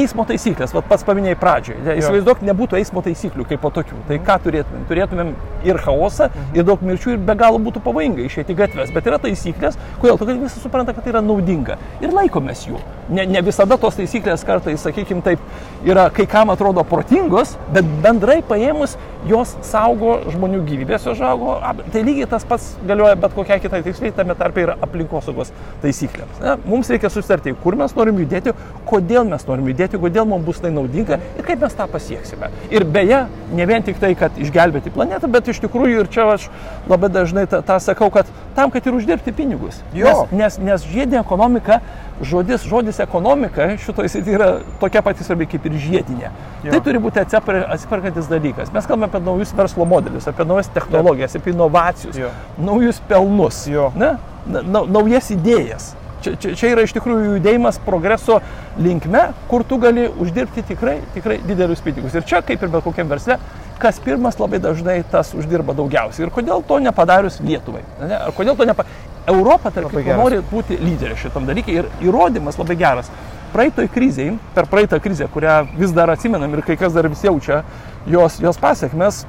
[0.00, 1.96] eismo taisyklės, Vat pats paminėjai pradžioje.
[2.02, 4.02] Įsivaizduok, nebūtų eismo taisyklių kaip po tokių.
[4.10, 4.84] Tai ką turėtumėm?
[4.90, 5.32] Turėtumėm
[5.68, 8.92] ir chaosą, ir daug mirčių, ir be galo būtų pavojinga išėti į gatves.
[8.96, 10.20] Bet yra taisyklės, kodėl?
[10.20, 11.78] Todėl, visi supranta, kad tai yra naudinga.
[12.02, 12.82] Ir laikomės jų.
[13.08, 15.38] Ne, ne visada tos taisyklės kartais, sakykime taip,
[15.86, 18.96] yra kai kam atrodo protingos, bet bendrai paėmus
[19.30, 21.52] jos saugo žmonių gyvybės, jos saugo.
[21.62, 26.40] ap- Tai lygiai tas pats galioja bet kokiai kitai tiksliai, tame tarpe yra aplinkosaugos taisyklėms.
[26.42, 26.56] Ne?
[26.66, 28.52] Mums reikia susitarti, kur mes norim judėti,
[28.90, 32.50] kodėl mes norim judėti, kodėl mums bus tai naudinga ir kaip mes tą pasieksime.
[32.74, 33.22] Ir beje,
[33.54, 36.48] ne vien tik tai, kad išgelbėti planetą, bet iš tikrųjų ir čia aš
[36.90, 38.26] labai dažnai tą, tą sakau, kad
[38.58, 39.78] tam, kad ir uždirbti pinigus.
[39.94, 40.26] Jo.
[40.32, 41.80] Nes, nes, nes žiedinė ekonomika
[42.22, 44.48] žodis, žodis ekonomika šitoje srityje yra
[44.80, 46.30] tokia pati svarbi kaip ir žiedinė.
[46.64, 46.72] Jo.
[46.72, 48.72] Tai turi būti atsiperkantis dalykas.
[48.72, 52.30] Mes kalbame apie naujus verslo modelius, apie naujas technologijas, apie inovacijus, Jo.
[52.58, 53.90] naujus pelnus, Jo.
[53.96, 54.16] ne?
[54.46, 55.94] Na, na, naujas idėjas.
[56.26, 58.40] Čia, čia, čia yra iš tikrųjų judėjimas progreso
[58.82, 62.16] linkme, kur tu gali uždirbti tikrai, tikrai didelius pinigus.
[62.18, 63.36] Ir čia, kaip ir bet kokiam versle,
[63.78, 66.26] kas pirmas labai dažnai tas uždirba daugiausiai.
[66.26, 67.84] Ir kodėl to nepadarius Lietuvai?
[68.02, 68.18] Ne?
[68.26, 68.88] Ar kodėl to nepa...
[69.26, 70.18] Europa, geras.
[70.18, 73.10] nori būti lyderė šitam dalykui ir įrodymas labai geras.
[73.54, 77.62] Praeitoj kriziai, per praeitą krizę, kurią vis dar atsimenam ir kai kas dar vis jaučia
[78.10, 79.24] jos, jos pasiekmes,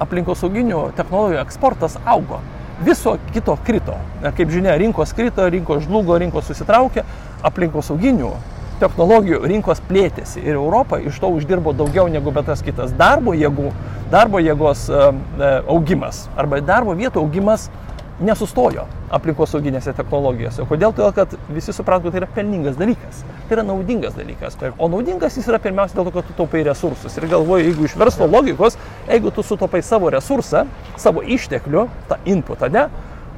[0.00, 2.40] aplinkosauginių technologijų eksportas augo.
[2.80, 3.98] Viso kito krito.
[4.22, 7.04] Kaip žinia, rinkos krito, rinkos žlugo, rinkos susitraukė,
[7.44, 8.32] aplinkosauginių
[8.82, 12.94] technologijų rinkos plėtėsi ir Europa iš to uždirbo daugiau negu bet kas kitas.
[12.98, 13.70] Darbo, jėgų,
[14.10, 15.02] darbo jėgos e,
[15.70, 17.68] augimas arba darbo vietų augimas
[18.24, 20.66] nesustojo aplinkosauginėse technologijose.
[20.68, 20.94] Kodėl?
[20.96, 23.22] Todėl, kad visi suprato, kad tai yra pelningas dalykas.
[23.48, 24.58] Tai yra naudingas dalykas.
[24.78, 27.16] O naudingas jis yra pirmiausia dėl to, kad tu taupai resursus.
[27.18, 28.78] Ir galvoju, jeigu iš verslo logikos,
[29.10, 30.66] jeigu tu sutaupai savo resursą,
[31.00, 32.88] savo išteklių, tą inputą, ne,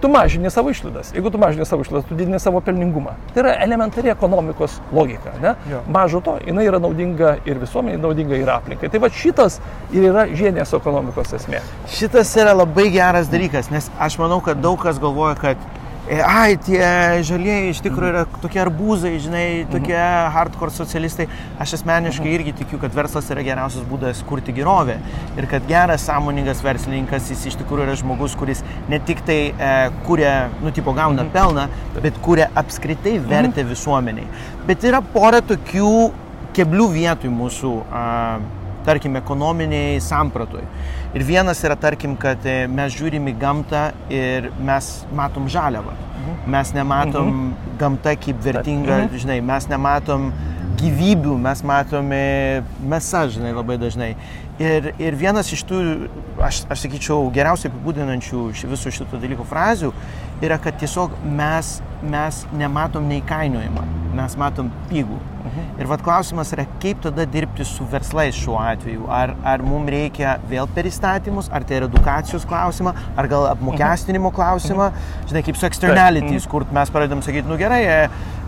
[0.05, 1.14] tu mažini savo išlaidas.
[1.14, 3.14] Jeigu tu mažini savo išlaidas, tu didini savo pelningumą.
[3.35, 5.33] Tai yra elementari ekonomikos logika.
[5.43, 5.55] Ne?
[5.71, 5.81] Jo.
[5.88, 8.90] Mažo to, jinai yra naudinga ir visuomeniai, naudinga ir aplinkai.
[8.93, 9.57] Tai va šitas
[9.95, 11.62] ir yra žiedinės ekonomikos esmė.
[11.88, 15.64] Šitas yra labai geras dalykas, nes aš manau, kad daug kas galvoja, kad
[16.05, 16.85] ai, tie
[17.25, 19.97] žalieji iš tikrųjų yra tokie arbūzai, žinai, tokie
[20.35, 21.27] hardcore socialistai.
[21.62, 24.99] Aš asmeniškai irgi tikiu, kad verslas yra geriausias būdas kurti gerovę.
[25.38, 28.61] Ir kad geras, sąmoningas verslininkas, jis iš tikrųjų yra žmogus, kuris
[28.93, 29.71] ne tik tai e,
[30.05, 34.29] kuria, nu, tipo, gauna pelną, bet kuria apskritai vertę visuomeniai.
[34.69, 35.95] Bet yra pora tokių
[36.55, 38.05] keblių vietų mūsų, a,
[38.85, 40.62] tarkim, ekonominiai sampratoj.
[41.14, 45.94] Ir vienas yra, tarkim, kad e, mes žiūrim į gamtą ir mes matom žaliavą.
[46.49, 49.18] Mes nematom gamtą kaip vertingą, Mhm.
[49.23, 50.31] žinai, mes nematom
[50.81, 54.14] gyvybių, mes matome mesą, žinai, labai dažnai.
[54.59, 59.92] Ir, ir vienas iš tų, aš, aš sakyčiau, geriausiai apibūdinančių ši- visų šitų dalykų frazių
[60.42, 63.87] yra, kad tiesiog mes, mes nematom neįkainojimą,
[64.18, 65.20] mes matom pigų.
[65.79, 69.09] Ir vad klausimas yra, kaip tada dirbti su verslais šiuo atveju.
[69.12, 74.31] Ar, ar mums reikia vėl per įstatymus, ar tai yra edukacijos klausimą, ar gal apmokestinimo
[74.35, 74.88] klausimą,
[75.29, 77.99] žinai, kaip su externalities, kur mes pradedam sakyti, nu gerai, e,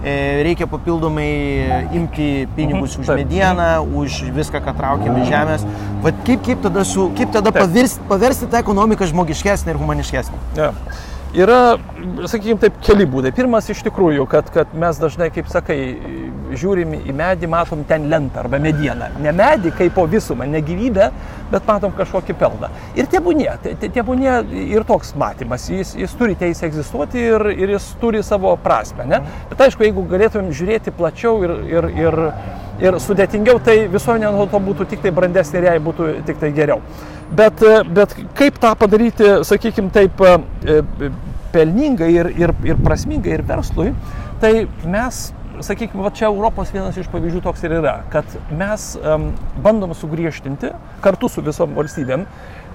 [0.03, 0.15] e,
[0.47, 3.25] reikia papildomai e, imti pinigus už Taip.
[3.25, 3.69] medieną,
[4.03, 5.67] už viską, ką traukiam iš žemės.
[6.07, 10.43] Vat kaip, kaip tada, su, kaip tada pavirsti, paversti tą ekonomiką žmogiškesnę ir humaniškesnę?
[10.57, 10.73] Ja.
[11.37, 11.77] Yra,
[12.31, 13.29] sakykime, taip keli būdai.
[13.37, 15.77] Pirmas iš tikrųjų, kad, kad mes dažnai, kaip sakai,
[16.57, 19.11] žiūrim į medį, matom ten lentą arba medieną.
[19.21, 21.11] Ne medį kaip po visumą, ne gyvybę,
[21.53, 22.71] bet matom kažkokį pelną.
[22.97, 23.51] Ir tebūnie,
[23.85, 25.67] tebūnie ir toks matymas.
[25.69, 29.05] Jis, jis turi teisę egzistuoti ir, ir jis turi savo prasme.
[29.11, 29.21] Ne?
[29.51, 32.19] Bet aišku, jeigu galėtumėm žiūrėti plačiau ir, ir, ir,
[32.87, 36.55] ir sudėtingiau, tai visuomenė nuo to būtų tik tai brandesnė ir jai būtų tik tai
[36.57, 36.81] geriau.
[37.35, 40.37] Bet, e, bet kaip tą padaryti, sakykime, taip e,
[40.71, 41.11] e,
[41.55, 43.91] pelningai ir, ir, ir prasmingai ir verslui,
[44.43, 45.19] tai mes,
[45.67, 49.31] sakykime, va čia Europos vienas iš pavyzdžių toks ir yra, kad mes um,
[49.65, 50.71] bandom sugriežtinti
[51.03, 52.27] kartu su visom valstybėm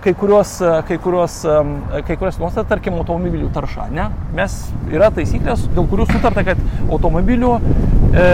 [0.01, 1.75] kai kurios, e, kai kurios, em,
[2.07, 3.87] kai kurios nuostatas, tarkim, automobilių tarša.
[3.93, 4.09] Ne?
[4.35, 4.57] Mes
[4.91, 8.25] yra taisyklės, dėl kurių sutarta, kad automobilių e,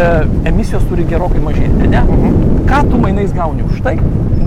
[0.48, 1.92] emisijos turi gerokai mažėti.
[1.92, 2.06] Ne?
[2.68, 3.98] Ką tu mainais gauni už tai?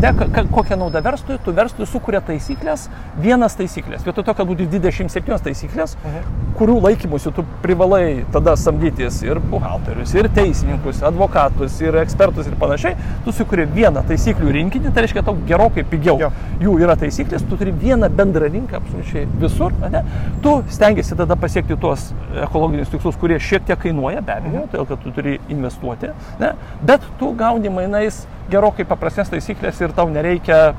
[0.01, 0.15] Ne,
[0.53, 1.37] kokią naudą verslui?
[1.45, 2.87] Tu verslui sukuria taisyklės,
[3.21, 4.01] vienas taisyklės.
[4.07, 5.97] Vietoj to, kad būtų 27 taisyklės,
[6.57, 12.97] kurių laikymusi tu privalai tada samdytis ir buhalterius, ir teisininkus, advokatus, ir ekspertus ir panašiai,
[13.27, 16.33] tu sukuri vieną taisyklių rinkinį, tai reiškia, tau gerokai pigiau Jo.
[16.61, 17.10] jų yra taisyklės,
[17.49, 20.05] tu turi vieną bendrą rinką absoliučiai visur, ne?
[20.43, 22.11] tu stengiasi tada pasiekti tuos
[22.45, 26.53] ekologinius tikslus, kurie šiek tiek kainuoja, be abejo, todėl kad tu turi investuoti, ne?
[26.83, 30.73] bet tu gauni mainais gerokai paprastesnės taisyklės ir tau nereikia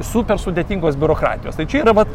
[0.00, 1.58] super sudėtingos biurokratijos.
[1.58, 2.10] Tai čia yra vat,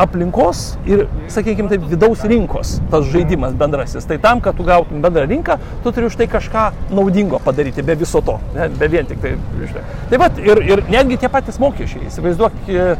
[0.00, 4.06] aplinkos ir, sakykime, taip, vidaus rinkos tas žaidimas bendrasis.
[4.08, 7.96] Tai tam, kad tu gautum bendrą rinką, tu turi už tai kažką naudingo padaryti be
[7.98, 9.36] viso to, ne, be vien tik tai.
[9.62, 9.86] Žinai.
[10.12, 12.08] Taip pat ir, ir netgi tie patys mokesčiai.
[12.12, 12.92] Įsivaizduok, e,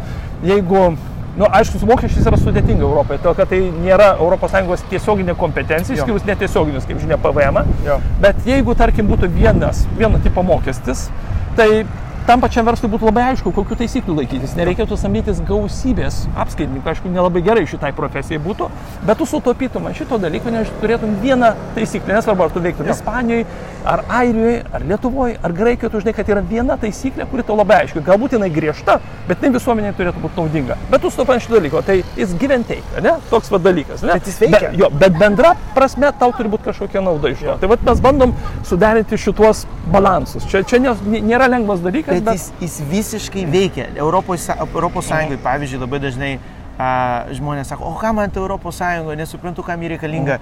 [0.49, 0.89] jeigu
[1.39, 5.95] Na, nu, aišku, su mokesčiais yra sudėtinga Europoje, todėl kad tai nėra ES tiesioginė kompetencija,
[5.95, 7.61] išskyrus netiesioginius, kaip žinia, PVM.
[7.87, 8.01] Jo.
[8.19, 11.05] Bet jeigu, tarkim, būtų vienas, vieno tipo mokestis,
[11.55, 11.85] tai
[12.29, 14.53] tam pačiam verslui būtų labai aišku, kokiu taisyklių laikytis.
[14.59, 18.69] Nereikėtų samdytis gausybės apskaitininkų, aišku, nelabai gerai šitai profesijai būtų,
[19.09, 23.47] bet tu sutaupytum šito dalyko, nes turėtum vieną taisyklę, nesvarbu, ar tu veiktum Ispanijoje,
[23.89, 27.83] ar Airijoje, ar Lietuvoje, ar Graikijoje, tu žinai, kad yra viena taisyklė, kuri tau labai
[27.85, 28.03] aiški.
[28.05, 30.77] Galbūt jinai griežta, bet ne visuomeniai turėtų būti naudinga.
[30.93, 32.37] Bet tu sutaupai ant šito dalyko, tai jis
[32.69, 33.15] take, ne?
[33.31, 34.03] Toks va dalykas.
[34.05, 34.13] Ne?
[34.19, 34.71] Bet jis veikia.
[34.71, 37.57] Be, jo, bet bendra prasme tau turi būti kažkokia nauda iš to.
[37.63, 38.35] Tai vat mes bandom
[38.69, 40.45] suderinti šituos balansus.
[40.51, 43.89] Čia, čia nė- nėra lengvas dalykas, Bet bet, jis, jis visiškai veikia.
[43.97, 46.33] Europos, Europos Sąjungoje, pavyzdžiui, labai dažnai
[46.79, 46.89] a,
[47.35, 50.39] žmonės sako, o ką man ta Europos Sąjunga, nesuprantu, kam ji reikalinga.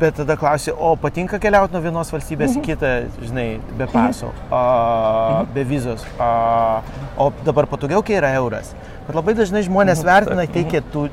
[0.00, 5.42] Bet tada klausi, o patinka keliauti nuo vienos valstybės į kitą, žinai, be paso, a,
[5.52, 6.06] be vizos.
[6.16, 6.80] A,
[7.20, 8.72] o dabar patogiau, kai yra euras.
[9.04, 10.64] Bet labai dažnai žmonės vertina tai,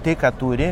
[0.05, 0.71] tai ką turi,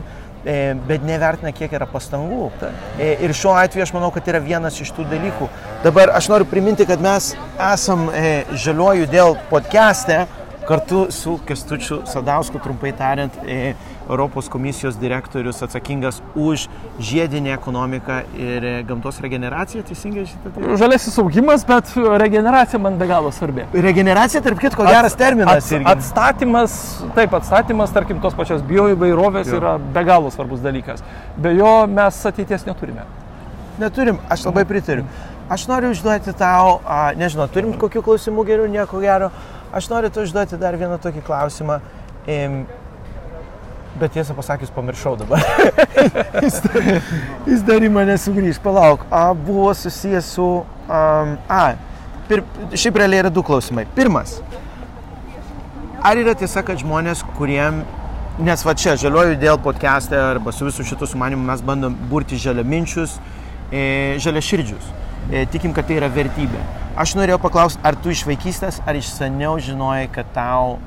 [0.88, 2.52] bet nevertina, kiek yra pastangų.
[3.00, 5.50] E, Ir šiuo atveju aš manau, kad yra vienas iš tų dalykų.
[5.84, 7.34] Dabar aš noriu priminti, kad mes
[7.72, 10.26] esam e, žaliuoju dėl podcast'e
[10.68, 13.74] kartu su Kestučiu Sadausku, trumpai tariant, e,
[14.10, 16.68] Europos komisijos direktorius atsakingas už
[17.00, 20.78] žiedinę ekonomiką ir e, gamtos regeneraciją, teisingai šitą tai?
[20.78, 23.66] žalesis augimas, bet regeneracija man be galo svarbi.
[23.74, 25.58] Regeneracija, tarp kitko, geras terminas.
[25.58, 25.90] Ats, irgi.
[25.92, 26.80] atstatymas,
[27.18, 31.06] taip, atstatymas, tarkim, tos pačios bioįvairovės yra be galo svarbus dalykas.
[31.38, 33.06] Be jo mes ateities neturime.
[33.82, 35.06] Neturim, aš labai pritariu.
[35.50, 39.28] Aš noriu užduoti tau, a, nežinau, turim kokių klausimų gerų, nieko gero.
[39.74, 41.80] Aš noriu tau užduoti dar vieną tokį klausimą.
[42.30, 42.62] Im,
[44.00, 45.42] bet tiesą pasakius, pamiršau dabar.
[46.46, 46.88] jis, dar,
[47.48, 49.08] jis dar į mane sugrįž, palauk.
[49.10, 50.48] A, buvo susijęs su...
[50.86, 51.76] Um, a,
[52.30, 52.44] pir,
[52.76, 53.88] šiaip realiai yra du klausimai.
[53.98, 54.40] Pirmas.
[56.06, 57.84] Ar yra tiesa, kad žmonės, kuriem
[58.36, 63.14] Nes va čia, žaliuoju dėl podcast'e arba su visų šitų sumanimų mes bandom burti žaliaminčius,
[63.72, 64.90] e, žaliaširdžius.
[65.32, 66.60] E, tikim, kad tai yra vertybė.
[67.02, 70.78] Aš norėjau paklausti, ar tu iš vaikystės, ar iš seniau žinojai, kad tau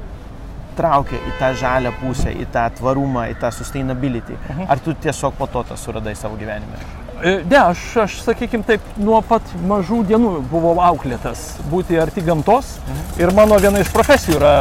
[0.79, 4.39] traukia į tą žalę pusę, į tą tvarumą, į tą sustainability.
[4.69, 6.79] Ar tu tiesiog po to tą suradai savo gyvenime?
[7.25, 12.77] E, Ne, aš, aš sakykime taip, nuo pat mažų dienų buvau auklėtas būti arti gamtos
[13.19, 14.53] ir mano viena iš profesijų yra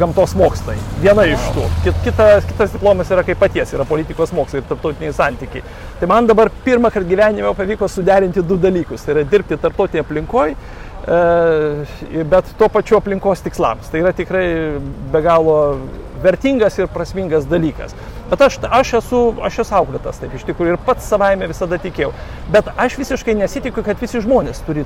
[0.00, 0.78] gamtos mokslai.
[1.02, 1.66] Viena iš tų.
[1.84, 5.64] Kit, kitas, kitas diplomas yra kaip paties, yra politikos mokslai ir tarptautiniai santykiai.
[6.00, 9.04] Tai man dabar pirmą kartą gyvenime pavyko suderinti du dalykus.
[9.04, 10.56] Tai yra dirbti tarptautinėje aplinkoje,
[12.32, 13.92] bet tuo pačiu aplinkos tikslams.
[13.92, 14.46] Tai yra tikrai
[15.12, 15.58] be galo
[16.24, 17.92] vertingas ir prasmingas dalykas.
[18.30, 22.10] Bet aš, aš, esu, aš esu auklėtas, taip iš tikrųjų, ir pats savaime visada tikėjau.
[22.50, 24.82] Bet aš visiškai nesitikiu, kad visi žmonės turi,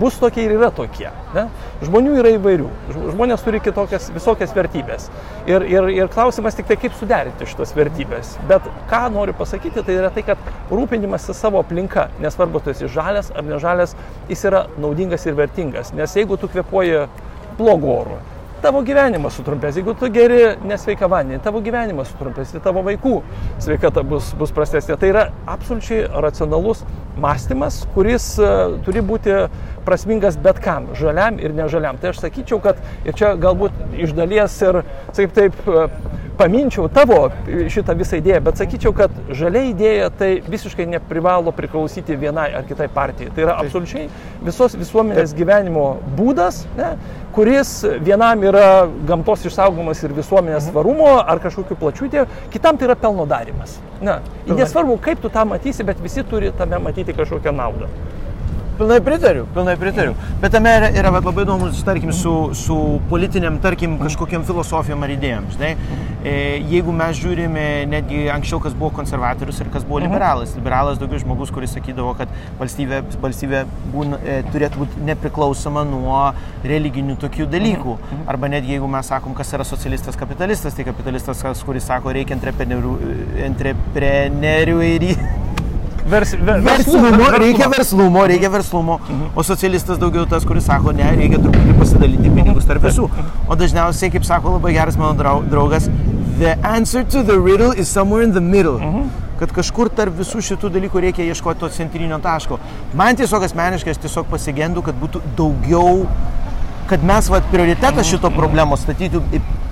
[0.00, 1.10] bus tokie ir yra tokie.
[1.34, 1.44] Ne?
[1.84, 2.70] Žmonių yra įvairių.
[2.94, 5.10] Žmonės turi kitokias, visokias vertybės.
[5.50, 8.32] Ir, ir, ir klausimas tik tai, kaip suderinti šitas vertybės.
[8.48, 13.28] Bet ką noriu pasakyti, tai yra tai, kad rūpinimasis savo aplinka, nesvarbu, tu esi žalias
[13.36, 13.92] ar nežalias,
[14.32, 15.92] jis yra naudingas ir vertingas.
[15.96, 17.04] Nes jeigu tu kvepuoji
[17.60, 18.20] blogu oru,
[18.62, 19.78] tavo gyvenimas sutrumpės.
[19.78, 23.14] Jeigu tu geri nesveiką vandenį, tavo gyvenimas sutrumpės ir tavo vaikų
[23.62, 24.96] sveikata bus, bus prastesnė.
[25.00, 26.84] Tai yra absoliučiai racionalus
[27.20, 29.36] mąstymas, kuris uh, turi būti
[29.86, 31.98] prasmingas bet kam, žaliam ir nežaliam.
[32.00, 34.82] Tai aš sakyčiau, kad ir čia galbūt iš dalies ir,
[35.16, 35.88] sakyk taip, uh,
[36.40, 42.48] paminčiau tavo šitą visą idėją, bet sakyčiau, kad žalia idėja tai visiškai neprivalo priklausyti vienai
[42.56, 43.32] ar kitai partijai.
[43.36, 44.08] Tai yra absoliučiai
[44.46, 45.86] visos visuomenės gyvenimo
[46.18, 46.94] būdas, ne,
[47.36, 47.74] kuris
[48.06, 53.28] vienam yra gamtos išsaugomas ir visuomenės tvarumo ar kažkokiu plačiu idėjų, kitam tai yra pelno
[53.30, 53.76] darimas.
[54.00, 57.90] Na, nesvarbu, kaip tu tą matysi, bet visi turi tame matyti kažkokią naudą.
[58.80, 60.14] Pilnai pritariu, pilnai pritariu.
[60.40, 62.76] Bet tame yra, yra labai įdomus, tarkim, su, su
[63.10, 65.48] politiniam, tarkim, kažkokiam filosofijom ar idėjom.
[65.52, 65.72] Žinai,
[66.24, 66.32] e,
[66.70, 70.54] jeigu mes žiūrime netgi anksčiau, kas buvo konservatorius ir kas buvo liberalas.
[70.56, 73.62] Liberalas daugiau žmogus, kuris sakydavo, kad valstybė, valstybė
[73.92, 76.22] būna, e, turėtų būti nepriklausoma nuo
[76.64, 77.98] religinių tokių dalykų.
[78.32, 82.38] Arba netgi jeigu mes sakom, kas yra socialistas, kapitalistas, tai kapitalistas, kas, kuris sako, reikia
[82.40, 82.96] entreprenerių,
[83.52, 85.10] entreprenerių ir
[86.06, 89.00] Vers, ver, Verslumo, reikia verslumo, reikia verslumo.
[89.36, 93.08] O socialistas daugiau tas, kuris sako, ne, reikia truputį pasidalinti pinigus tarp visų.
[93.48, 95.90] O dažniausiai, kaip sako labai geras mano drau- draugas,
[96.38, 98.78] the answer to the riddle is somewhere in the middle.
[99.40, 102.58] Kad kažkur tarp visų šitų dalykų reikia ieškoti to centrinio taško.
[102.94, 106.06] Man tiesiog asmeniškai aš tiesiog pasigendu, kad būtų daugiau,
[106.90, 109.22] kad mes vat, prioritetą šito problemos statytų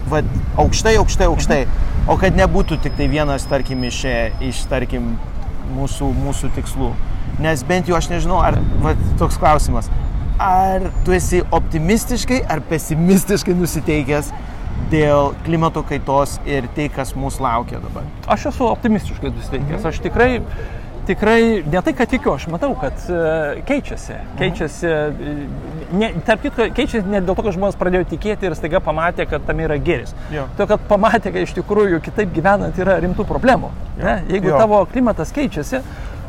[0.09, 0.25] vat,
[0.57, 1.61] aukštai, aukštai, aukštai.
[2.09, 4.05] O kad nebūtų tik tai vienas, tarkim, iš,
[4.41, 5.19] iš tarkim,
[5.77, 6.93] mūsų, mūsų tikslų.
[7.43, 9.91] Nes bent jau aš nežinau, ar va, toks klausimas,
[10.43, 14.33] ar tu esi optimistiškai ar pesimistiškai nusiteikęs
[14.93, 18.07] dėl klimato kaitos ir tai, kas mūsų laukia dabar.
[18.31, 19.87] Aš esu optimistiškai nusiteikęs.
[19.91, 20.31] Aš tikrai
[21.09, 24.17] tikrai ne tai, kad tikiu, aš matau, kad e, keičiasi.
[24.39, 25.37] Keičiasi, e,
[25.97, 29.47] ne, tarp kitko, keičiasi ne dėl to, kad žmonės pradėjo tikėti ir staiga pamatė, kad
[29.49, 30.13] tam yra geris.
[30.35, 30.47] Jo.
[30.59, 33.73] Todėl, kad pamatė, kad iš tikrųjų kitaip gyvenant yra rimtų problemų.
[33.99, 34.19] Ne?
[34.31, 34.61] Jeigu Jo.
[34.61, 35.83] tavo klimatas keičiasi,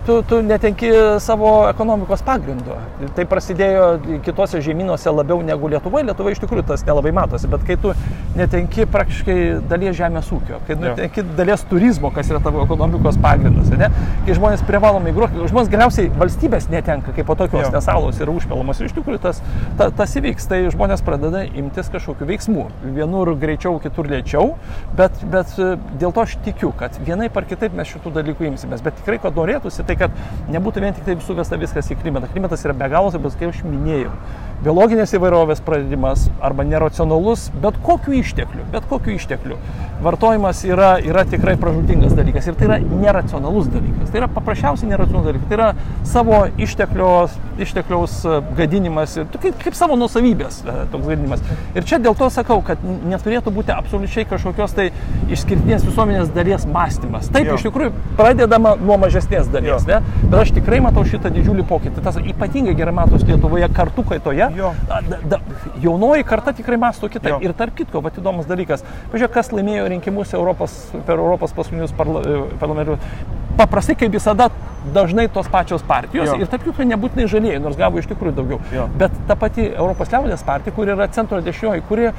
[0.10, 2.78] tu, tu netenki savo ekonomikos pagrindo.
[3.16, 3.84] Tai prasidėjo
[4.26, 6.08] kitose žemynuose labiau negu Lietuvoje.
[6.08, 7.94] Lietuvoje iš tikrųjų tas nelabai matosi, bet kai tu
[8.38, 9.36] netenki praktiškai
[9.70, 13.92] dalies žemės ūkio, kai netenki dalies turizmo, kas yra tavo ekonomikos pagrindas, ne?
[14.26, 17.72] kai žmonės privalo migruoti, žmonės galiausiai valstybės netenka kaip po tokios, Jo.
[17.76, 19.44] nes salos yra užpilamos ir iš tikrųjų tas,
[19.78, 22.66] ta, tas įvyks, tai žmonės pradeda imtis kažkokių veiksmų.
[22.98, 24.56] Vienur greičiau, kitur lėčiau,
[24.98, 28.84] bet, bet e, dėl to aš tikiu, kad vienaip ar kitaip mes šitų dalykų imsimės.
[28.86, 30.22] Bet tikrai, kad norėtųsi, tai kad
[30.54, 32.32] nebūtų vien tik taip suvesta viskas į klimatą.
[32.34, 34.14] Klimatas yra be galo svarbus, kaip aš minėjau.
[34.60, 39.56] Biologinės įvairovės praradimas arba neracionalus, bet kokiu ištekliu, bet kokiu ištekliu.
[40.04, 44.10] Vartojimas yra, yra tikrai pražutingas dalykas ir tai yra neracionalus dalykas.
[44.12, 45.48] Tai yra paprasčiausiai neracionalus dalykas.
[45.48, 45.70] Tai yra
[46.08, 51.44] savo ištekliaus, ištekliaus e, gadinimas, kaip, kaip savo nusavybės e, toks gadinimas.
[51.80, 54.90] Ir čia dėl to sakau, kad neturėtų būti absoliučiai kažkokios tai
[55.32, 57.32] išskirtinės visuomenės dalies mąstymas.
[57.32, 57.56] Taip, Jo.
[57.56, 59.89] iš tikrųjų, pradedama nuo mažesnės dalies, Jo.
[59.90, 60.00] Ne?
[60.24, 62.04] bet aš tikrai matau šitą didžiulį pokytį.
[62.06, 64.50] Tas ypatingai gerai matosi Lietuvoje kartu kaitoje.
[64.90, 65.02] Da,
[65.34, 65.42] da,
[65.84, 67.38] jaunoji karta tikrai masto kitaip.
[67.38, 67.42] Jo.
[67.50, 68.86] Ir tarp kitko, va įdomus dalykas.
[69.14, 73.14] Pažiūrėk, kas laimėjo rinkimus Europos, per Europos paskutinius parla, e, parlamentus.
[73.60, 74.48] Paprastai, kaip visada,
[74.96, 76.30] dažnai tos pačios partijos.
[76.32, 76.38] Jo.
[76.40, 78.60] Ir tarp kitko nebūtinai žalieji, nors gavo iš tikrųjų daugiau.
[78.76, 78.88] Jo.
[79.00, 82.14] Bet ta pati Europos liaudės partija, kuri yra centro dešinioji, kuri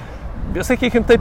[0.67, 1.21] sakykime taip,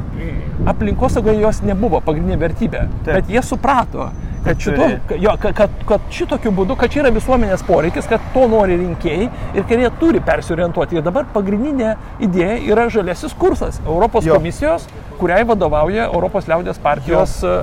[0.69, 2.85] aplinkosaugoje jos nebuvo pagrindinė vertybė.
[3.05, 3.13] Taip.
[3.13, 4.09] Bet jie suprato,
[4.45, 8.47] kad, turi- jo, kad, kad, kad šitokiu būdu, kad čia yra visuomenės poreikis, kad to
[8.51, 10.99] nori rinkėjai ir kad jie turi persiorientuoti.
[10.99, 14.37] Ir dabar pagrindinė idėja yra žaliasis kursas Europos Jo.
[14.39, 14.87] komisijos,
[15.19, 17.55] kuriai vadovauja Europos liaudės partijos e,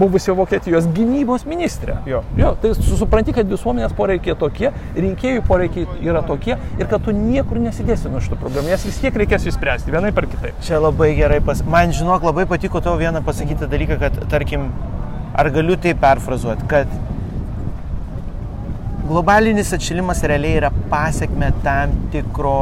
[0.00, 1.98] buvusio Vokietijos gynybos ministrė.
[2.08, 2.22] Jo.
[2.40, 7.12] jo tai su- supranti, kad visuomenės poreikiai tokie, rinkėjų poreikiai yra tokie ir kad tu
[7.12, 10.56] niekur nesidėsi nuo šitų problemų, jas vis tiek reikės išspręsti vienai par kitaip.
[10.64, 11.60] Čia labai gerai pas...
[11.68, 14.70] Man, žinok, labai patiko tavo vieną pasakyti dalyką, kad, tarkim,
[15.34, 16.88] ar galiu tai perfrazuoti, kad
[19.08, 22.58] globalinis atšilimas realiai yra pasiekme tam, tikro,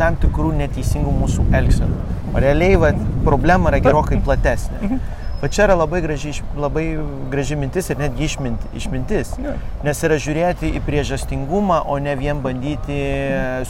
[0.00, 2.00] tam tikrų neteisingų mūsų elgsenų.
[2.34, 2.92] O realiai va,
[3.24, 4.98] problema yra gerokai platesnė.
[5.38, 6.84] Va čia yra labai graži, labai
[7.30, 9.36] graži mintis ir netgi išmint, išmintis.
[9.38, 9.52] Jo.
[9.86, 12.96] Nes yra žiūrėti į priežastingumą, o ne vien bandyti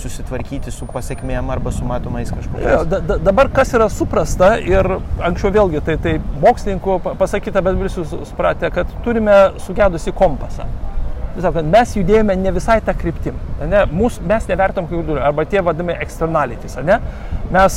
[0.00, 2.86] susitvarkyti su pasiekmėm arba su matomais kažkokiais.
[2.88, 4.88] da, da, dabar kas yra suprasta ir
[5.20, 10.64] anksčiau vėlgi tai, tai mokslininkų pa- pasakyta, bet visi su- supratę, kad turime sugedusi kompasą.
[11.62, 13.36] Mes judėjome ne visai tą kryptim.
[13.60, 13.84] Ne?
[13.94, 16.74] Mūs, mes nevertam kaip durų, arba tie vadinami externalities.
[16.82, 16.96] Ne?
[17.54, 17.76] Mes,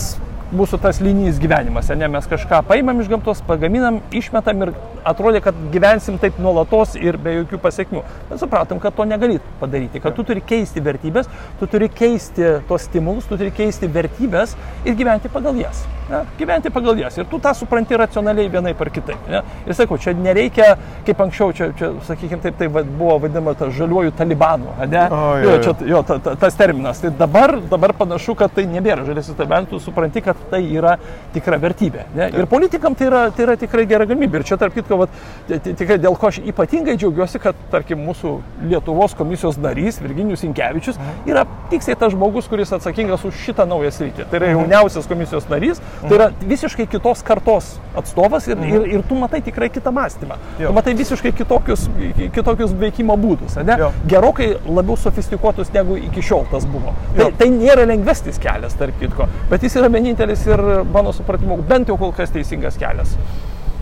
[0.55, 2.07] mūsų tas linijinis gyvenimas, ne?
[2.11, 4.73] mes kažką paimam iš gamtos, pagaminam, išmetam ir
[5.07, 8.03] atrodė, kad gyvensim taip nuolatos ir be jokių pasiekmių.
[8.29, 12.85] Bet supratom, kad to negali padaryti, kad tu turi keisti vertybės, tu turi keisti tos
[12.89, 15.85] stimulus, tu turi keisti vertybės ir gyventi pagal jas.
[16.11, 16.25] Ne?
[16.37, 17.17] Gyventi pagal jas.
[17.17, 19.29] Ir tu tą supranti racionaliai vienai par kitaip.
[19.31, 19.41] Ne?
[19.65, 20.73] Ir sakau, čia nereikia,
[21.07, 24.75] kaip anksčiau, čia, čia sakykime, taip tai buvo vadinama ta žaliuoju talibanu.
[24.81, 25.05] Ne?
[25.07, 25.61] O, jo, jo, jo.
[25.63, 26.99] čia, jo ta, ta, tas terminas.
[27.03, 30.97] Tai dabar, dabar panašu, kad tai nebėra žaliasis talibanas, tu supranti, kad tai yra
[31.33, 32.05] tikra vertybė.
[32.15, 32.29] Ne?
[32.37, 34.41] Ir politikam tai yra, tai yra tikrai gera galimybė.
[34.41, 35.09] Ir čia tarp kitko, vat,
[35.47, 38.33] ti- ti- tikrai dėl ko aš ypatingai džiaugiuosi, kad, tarkim, mūsų
[38.71, 44.25] Lietuvos komisijos narys Virginijus Inkevičius yra tiksliai tas žmogus, kuris atsakingas už šitą naują sritį.
[44.31, 49.15] Tai yra jauniausias komisijos narys, tai yra visiškai kitos kartos atstovas ir, ir, ir tu
[49.19, 50.37] matai tikrai kitą mąstymą.
[50.59, 50.67] Jo.
[50.69, 51.87] Tu matai visiškai kitokius,
[52.33, 53.57] kitokius veikimo būdus.
[53.59, 53.75] ane?
[53.79, 53.91] Jo.
[54.07, 56.93] Gerokai labiau sofistikuotus negu iki šiol tas buvo.
[57.15, 57.31] Tai, Jo.
[57.37, 60.61] tai nėra lengvesnis kelias, tarp kitko, bet jis yra vienintelis ir,
[60.93, 63.15] mano supratimu, bent jau kol kas teisingas kelias.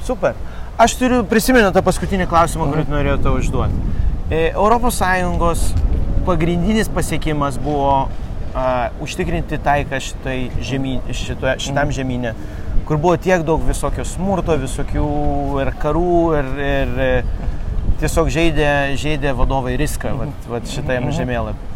[0.08, 0.38] Super.
[0.80, 3.76] Aš turiu prisimenu tą paskutinį klausimą, kurį norėjau tau užduoti.
[4.30, 5.64] ES
[6.28, 8.08] pagrindinis pasiekimas buvo
[8.54, 12.34] a, užtikrinti taiką šitai žemyn, šitoje, šitam žemynė,
[12.88, 15.08] kur buvo tiek daug visokio smurto, visokių
[15.64, 17.10] ir karų, ir, ir e,
[18.02, 21.68] tiesiog žaidė, žaidė vadovai riską vat, vat šitam žemėlapį.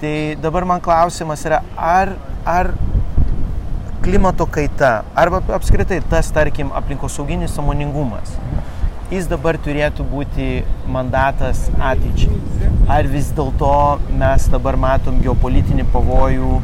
[0.00, 2.14] Tai dabar man klausimas yra, ar,
[2.48, 2.72] ar
[4.02, 8.32] klimato kaita arba apskritai tas, tarkim, aplinkosauginis samoningumas,
[9.12, 10.48] jis dabar turėtų būti
[10.88, 12.38] mandatas ateičiai.
[12.90, 13.72] Ar vis dėlto
[14.20, 16.60] mes dabar matom geopolitinį pavojų.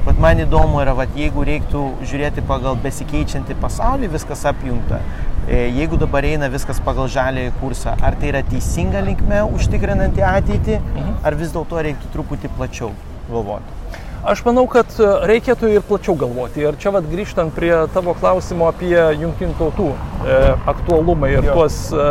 [0.00, 5.02] Bet man įdomu yra, vat, jeigu reiktų žiūrėti pagal besikeičiantį pasaulį, viskas apjungta.
[5.44, 10.80] E, Jeigu dabar eina viskas pagal žalį kursą, ar tai yra teisinga linkme užtikrinanti ateitį,
[11.20, 12.94] ar vis dėlto reiktų truputį plačiau
[13.28, 13.79] galvoti?
[14.24, 16.60] Aš manau, kad e, reikėtų ir plačiau galvoti.
[16.60, 20.34] Ir čia vad grįžtant prie tavo klausimo apie jungtinių tautų e,
[20.68, 21.54] aktualumą ir jo.
[21.56, 22.08] tuos e,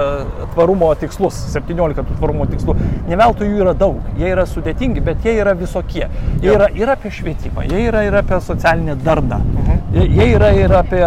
[0.55, 2.73] tvarumo tikslus, 17 tų tvarumo tikslų.
[3.11, 6.07] Neveltui jų yra daug, jie yra sudėtingi, bet jie yra visokie.
[6.41, 6.57] Jie jo.
[6.57, 9.85] yra ir apie švietimą, jie yra ir apie socialinę darną, mhm.
[9.93, 11.05] jie, jie yra ir apie,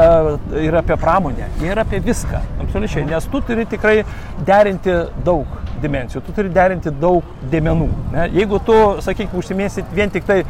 [0.62, 3.08] ir apie pramonę, jie yra apie viską, absoliučiai.
[3.10, 4.04] Nes tu turi tikrai
[4.46, 7.88] derinti daug dimensijų, tu turi derinti daug dėmenų.
[8.14, 8.28] Ne?
[8.38, 10.44] Jeigu tu, sakykime, užsimėsit vien tik tai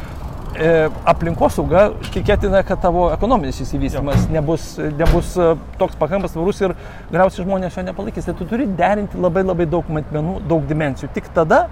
[1.09, 4.67] aplinkosauga, tikėtina, kad tavo ekonominis įsivystymas nebus,
[4.99, 5.49] nebus e,
[5.79, 6.75] toks pakankamas tvarus ir
[7.11, 8.27] galiausiai žmonės jo nepalaikys.
[8.29, 11.09] Tai tu turi derinti labai labai daug matmenų, daug dimensijų.
[11.15, 11.63] Tik tada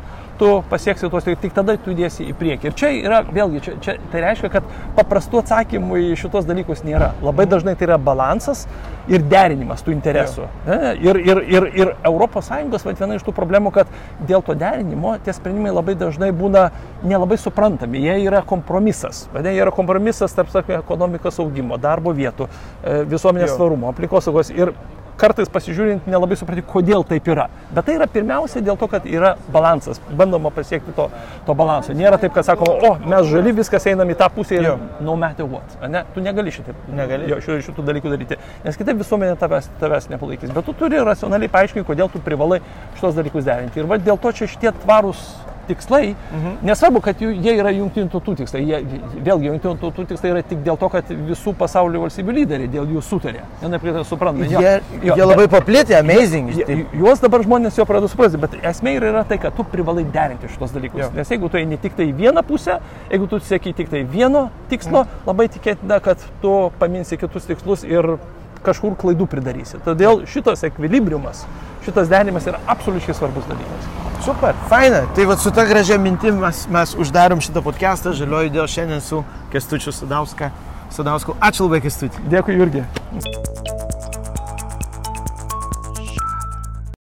[0.41, 2.71] tu pasieksi tuos, tik tada tu judėsi į priekį.
[2.71, 7.11] Ir čia yra, vėlgi, čia, čia, tai reiškia, kad paprastų atsakymų į šitos dalykus nėra.
[7.21, 8.63] Labai dažnai tai yra balansas
[9.11, 10.47] ir derinimas tų interesų.
[10.65, 10.93] Ja.
[10.97, 13.91] Ir, ir, ir, ir ES viena iš tų problemų, kad
[14.27, 16.69] dėl to derinimo tie sprendimai labai dažnai būna
[17.05, 18.01] nelabai suprantami.
[18.01, 19.27] Jie yra kompromisas.
[19.33, 22.49] Va, jie yra kompromisas tarp sakė, ekonomikos augimo, darbo vietų,
[22.81, 24.49] e, visuomenės tvarumo, aplinkosaugos.
[24.57, 24.73] Ir
[25.22, 27.47] kartais pasižiūrint nelabai supranti, kodėl taip yra.
[27.76, 31.07] Bet tai yra pirmiausia dėl to, kad yra balansas, bandoma pasiekti to,
[31.47, 31.95] to balanso.
[31.97, 34.78] Nėra taip, kad sakoma, o mes žali, viskas einam į tą pusę ir jo.
[35.05, 35.78] no matter what.
[35.91, 36.03] Ne?
[36.15, 37.30] Tu negali šitaip negali.
[37.32, 40.53] Jo, šitų, šitų dalykų daryti, nes kitaip visuomenė tavęs, tavęs nepalaikys.
[40.55, 42.61] Bet tu turi racionaliai paaiškinti, kodėl tu privalai
[42.97, 43.82] šitos dalykus derinti.
[43.82, 45.24] Ir va, dėl to čia šitie tvarūs
[45.72, 46.59] tikslai, mhm.
[46.67, 48.82] nesvarbu, kad jų, jie yra jungtinių tautų tikslai, jie,
[49.26, 53.03] vėlgi jungtinių tautų tikslai yra tik dėl to, kad visų pasaulio valstybių lyderiai dėl jų
[53.05, 53.45] sutarė.
[53.61, 54.47] Jie supranta.
[54.51, 54.74] Jie,
[55.05, 56.51] jo, jie labai paplėtė, amazing.
[56.57, 60.49] Jie, juos dabar žmonės jau pradeda suprasti, bet esmė yra tai, kad tu privalai derinti
[60.51, 61.05] šitos dalykus.
[61.05, 61.09] Jo.
[61.15, 62.80] Nes jeigu tu eini tik tai vieną pusę,
[63.11, 65.26] jeigu tu sieki tik tai vieno tikslo, mhm.
[65.30, 68.15] labai tikėtina, kad tu paminsi kitus tikslus ir
[68.66, 69.80] kažkur klaidų pridarysi.
[69.86, 71.45] Todėl šitas ekvilibriumas,
[71.86, 73.89] šitas denimas yra absoliučiai svarbus dalykas.
[74.22, 75.05] Super, faina.
[75.16, 78.14] Tai va su ta gražia mintim mes, mes uždarom šitą podcastą.
[78.18, 81.38] Žalioji dėl šiandien su Kestučiu Sadausku.
[81.41, 82.30] Ačiū labai, Kestutį.
[82.30, 82.86] Dėkui, Jurgi.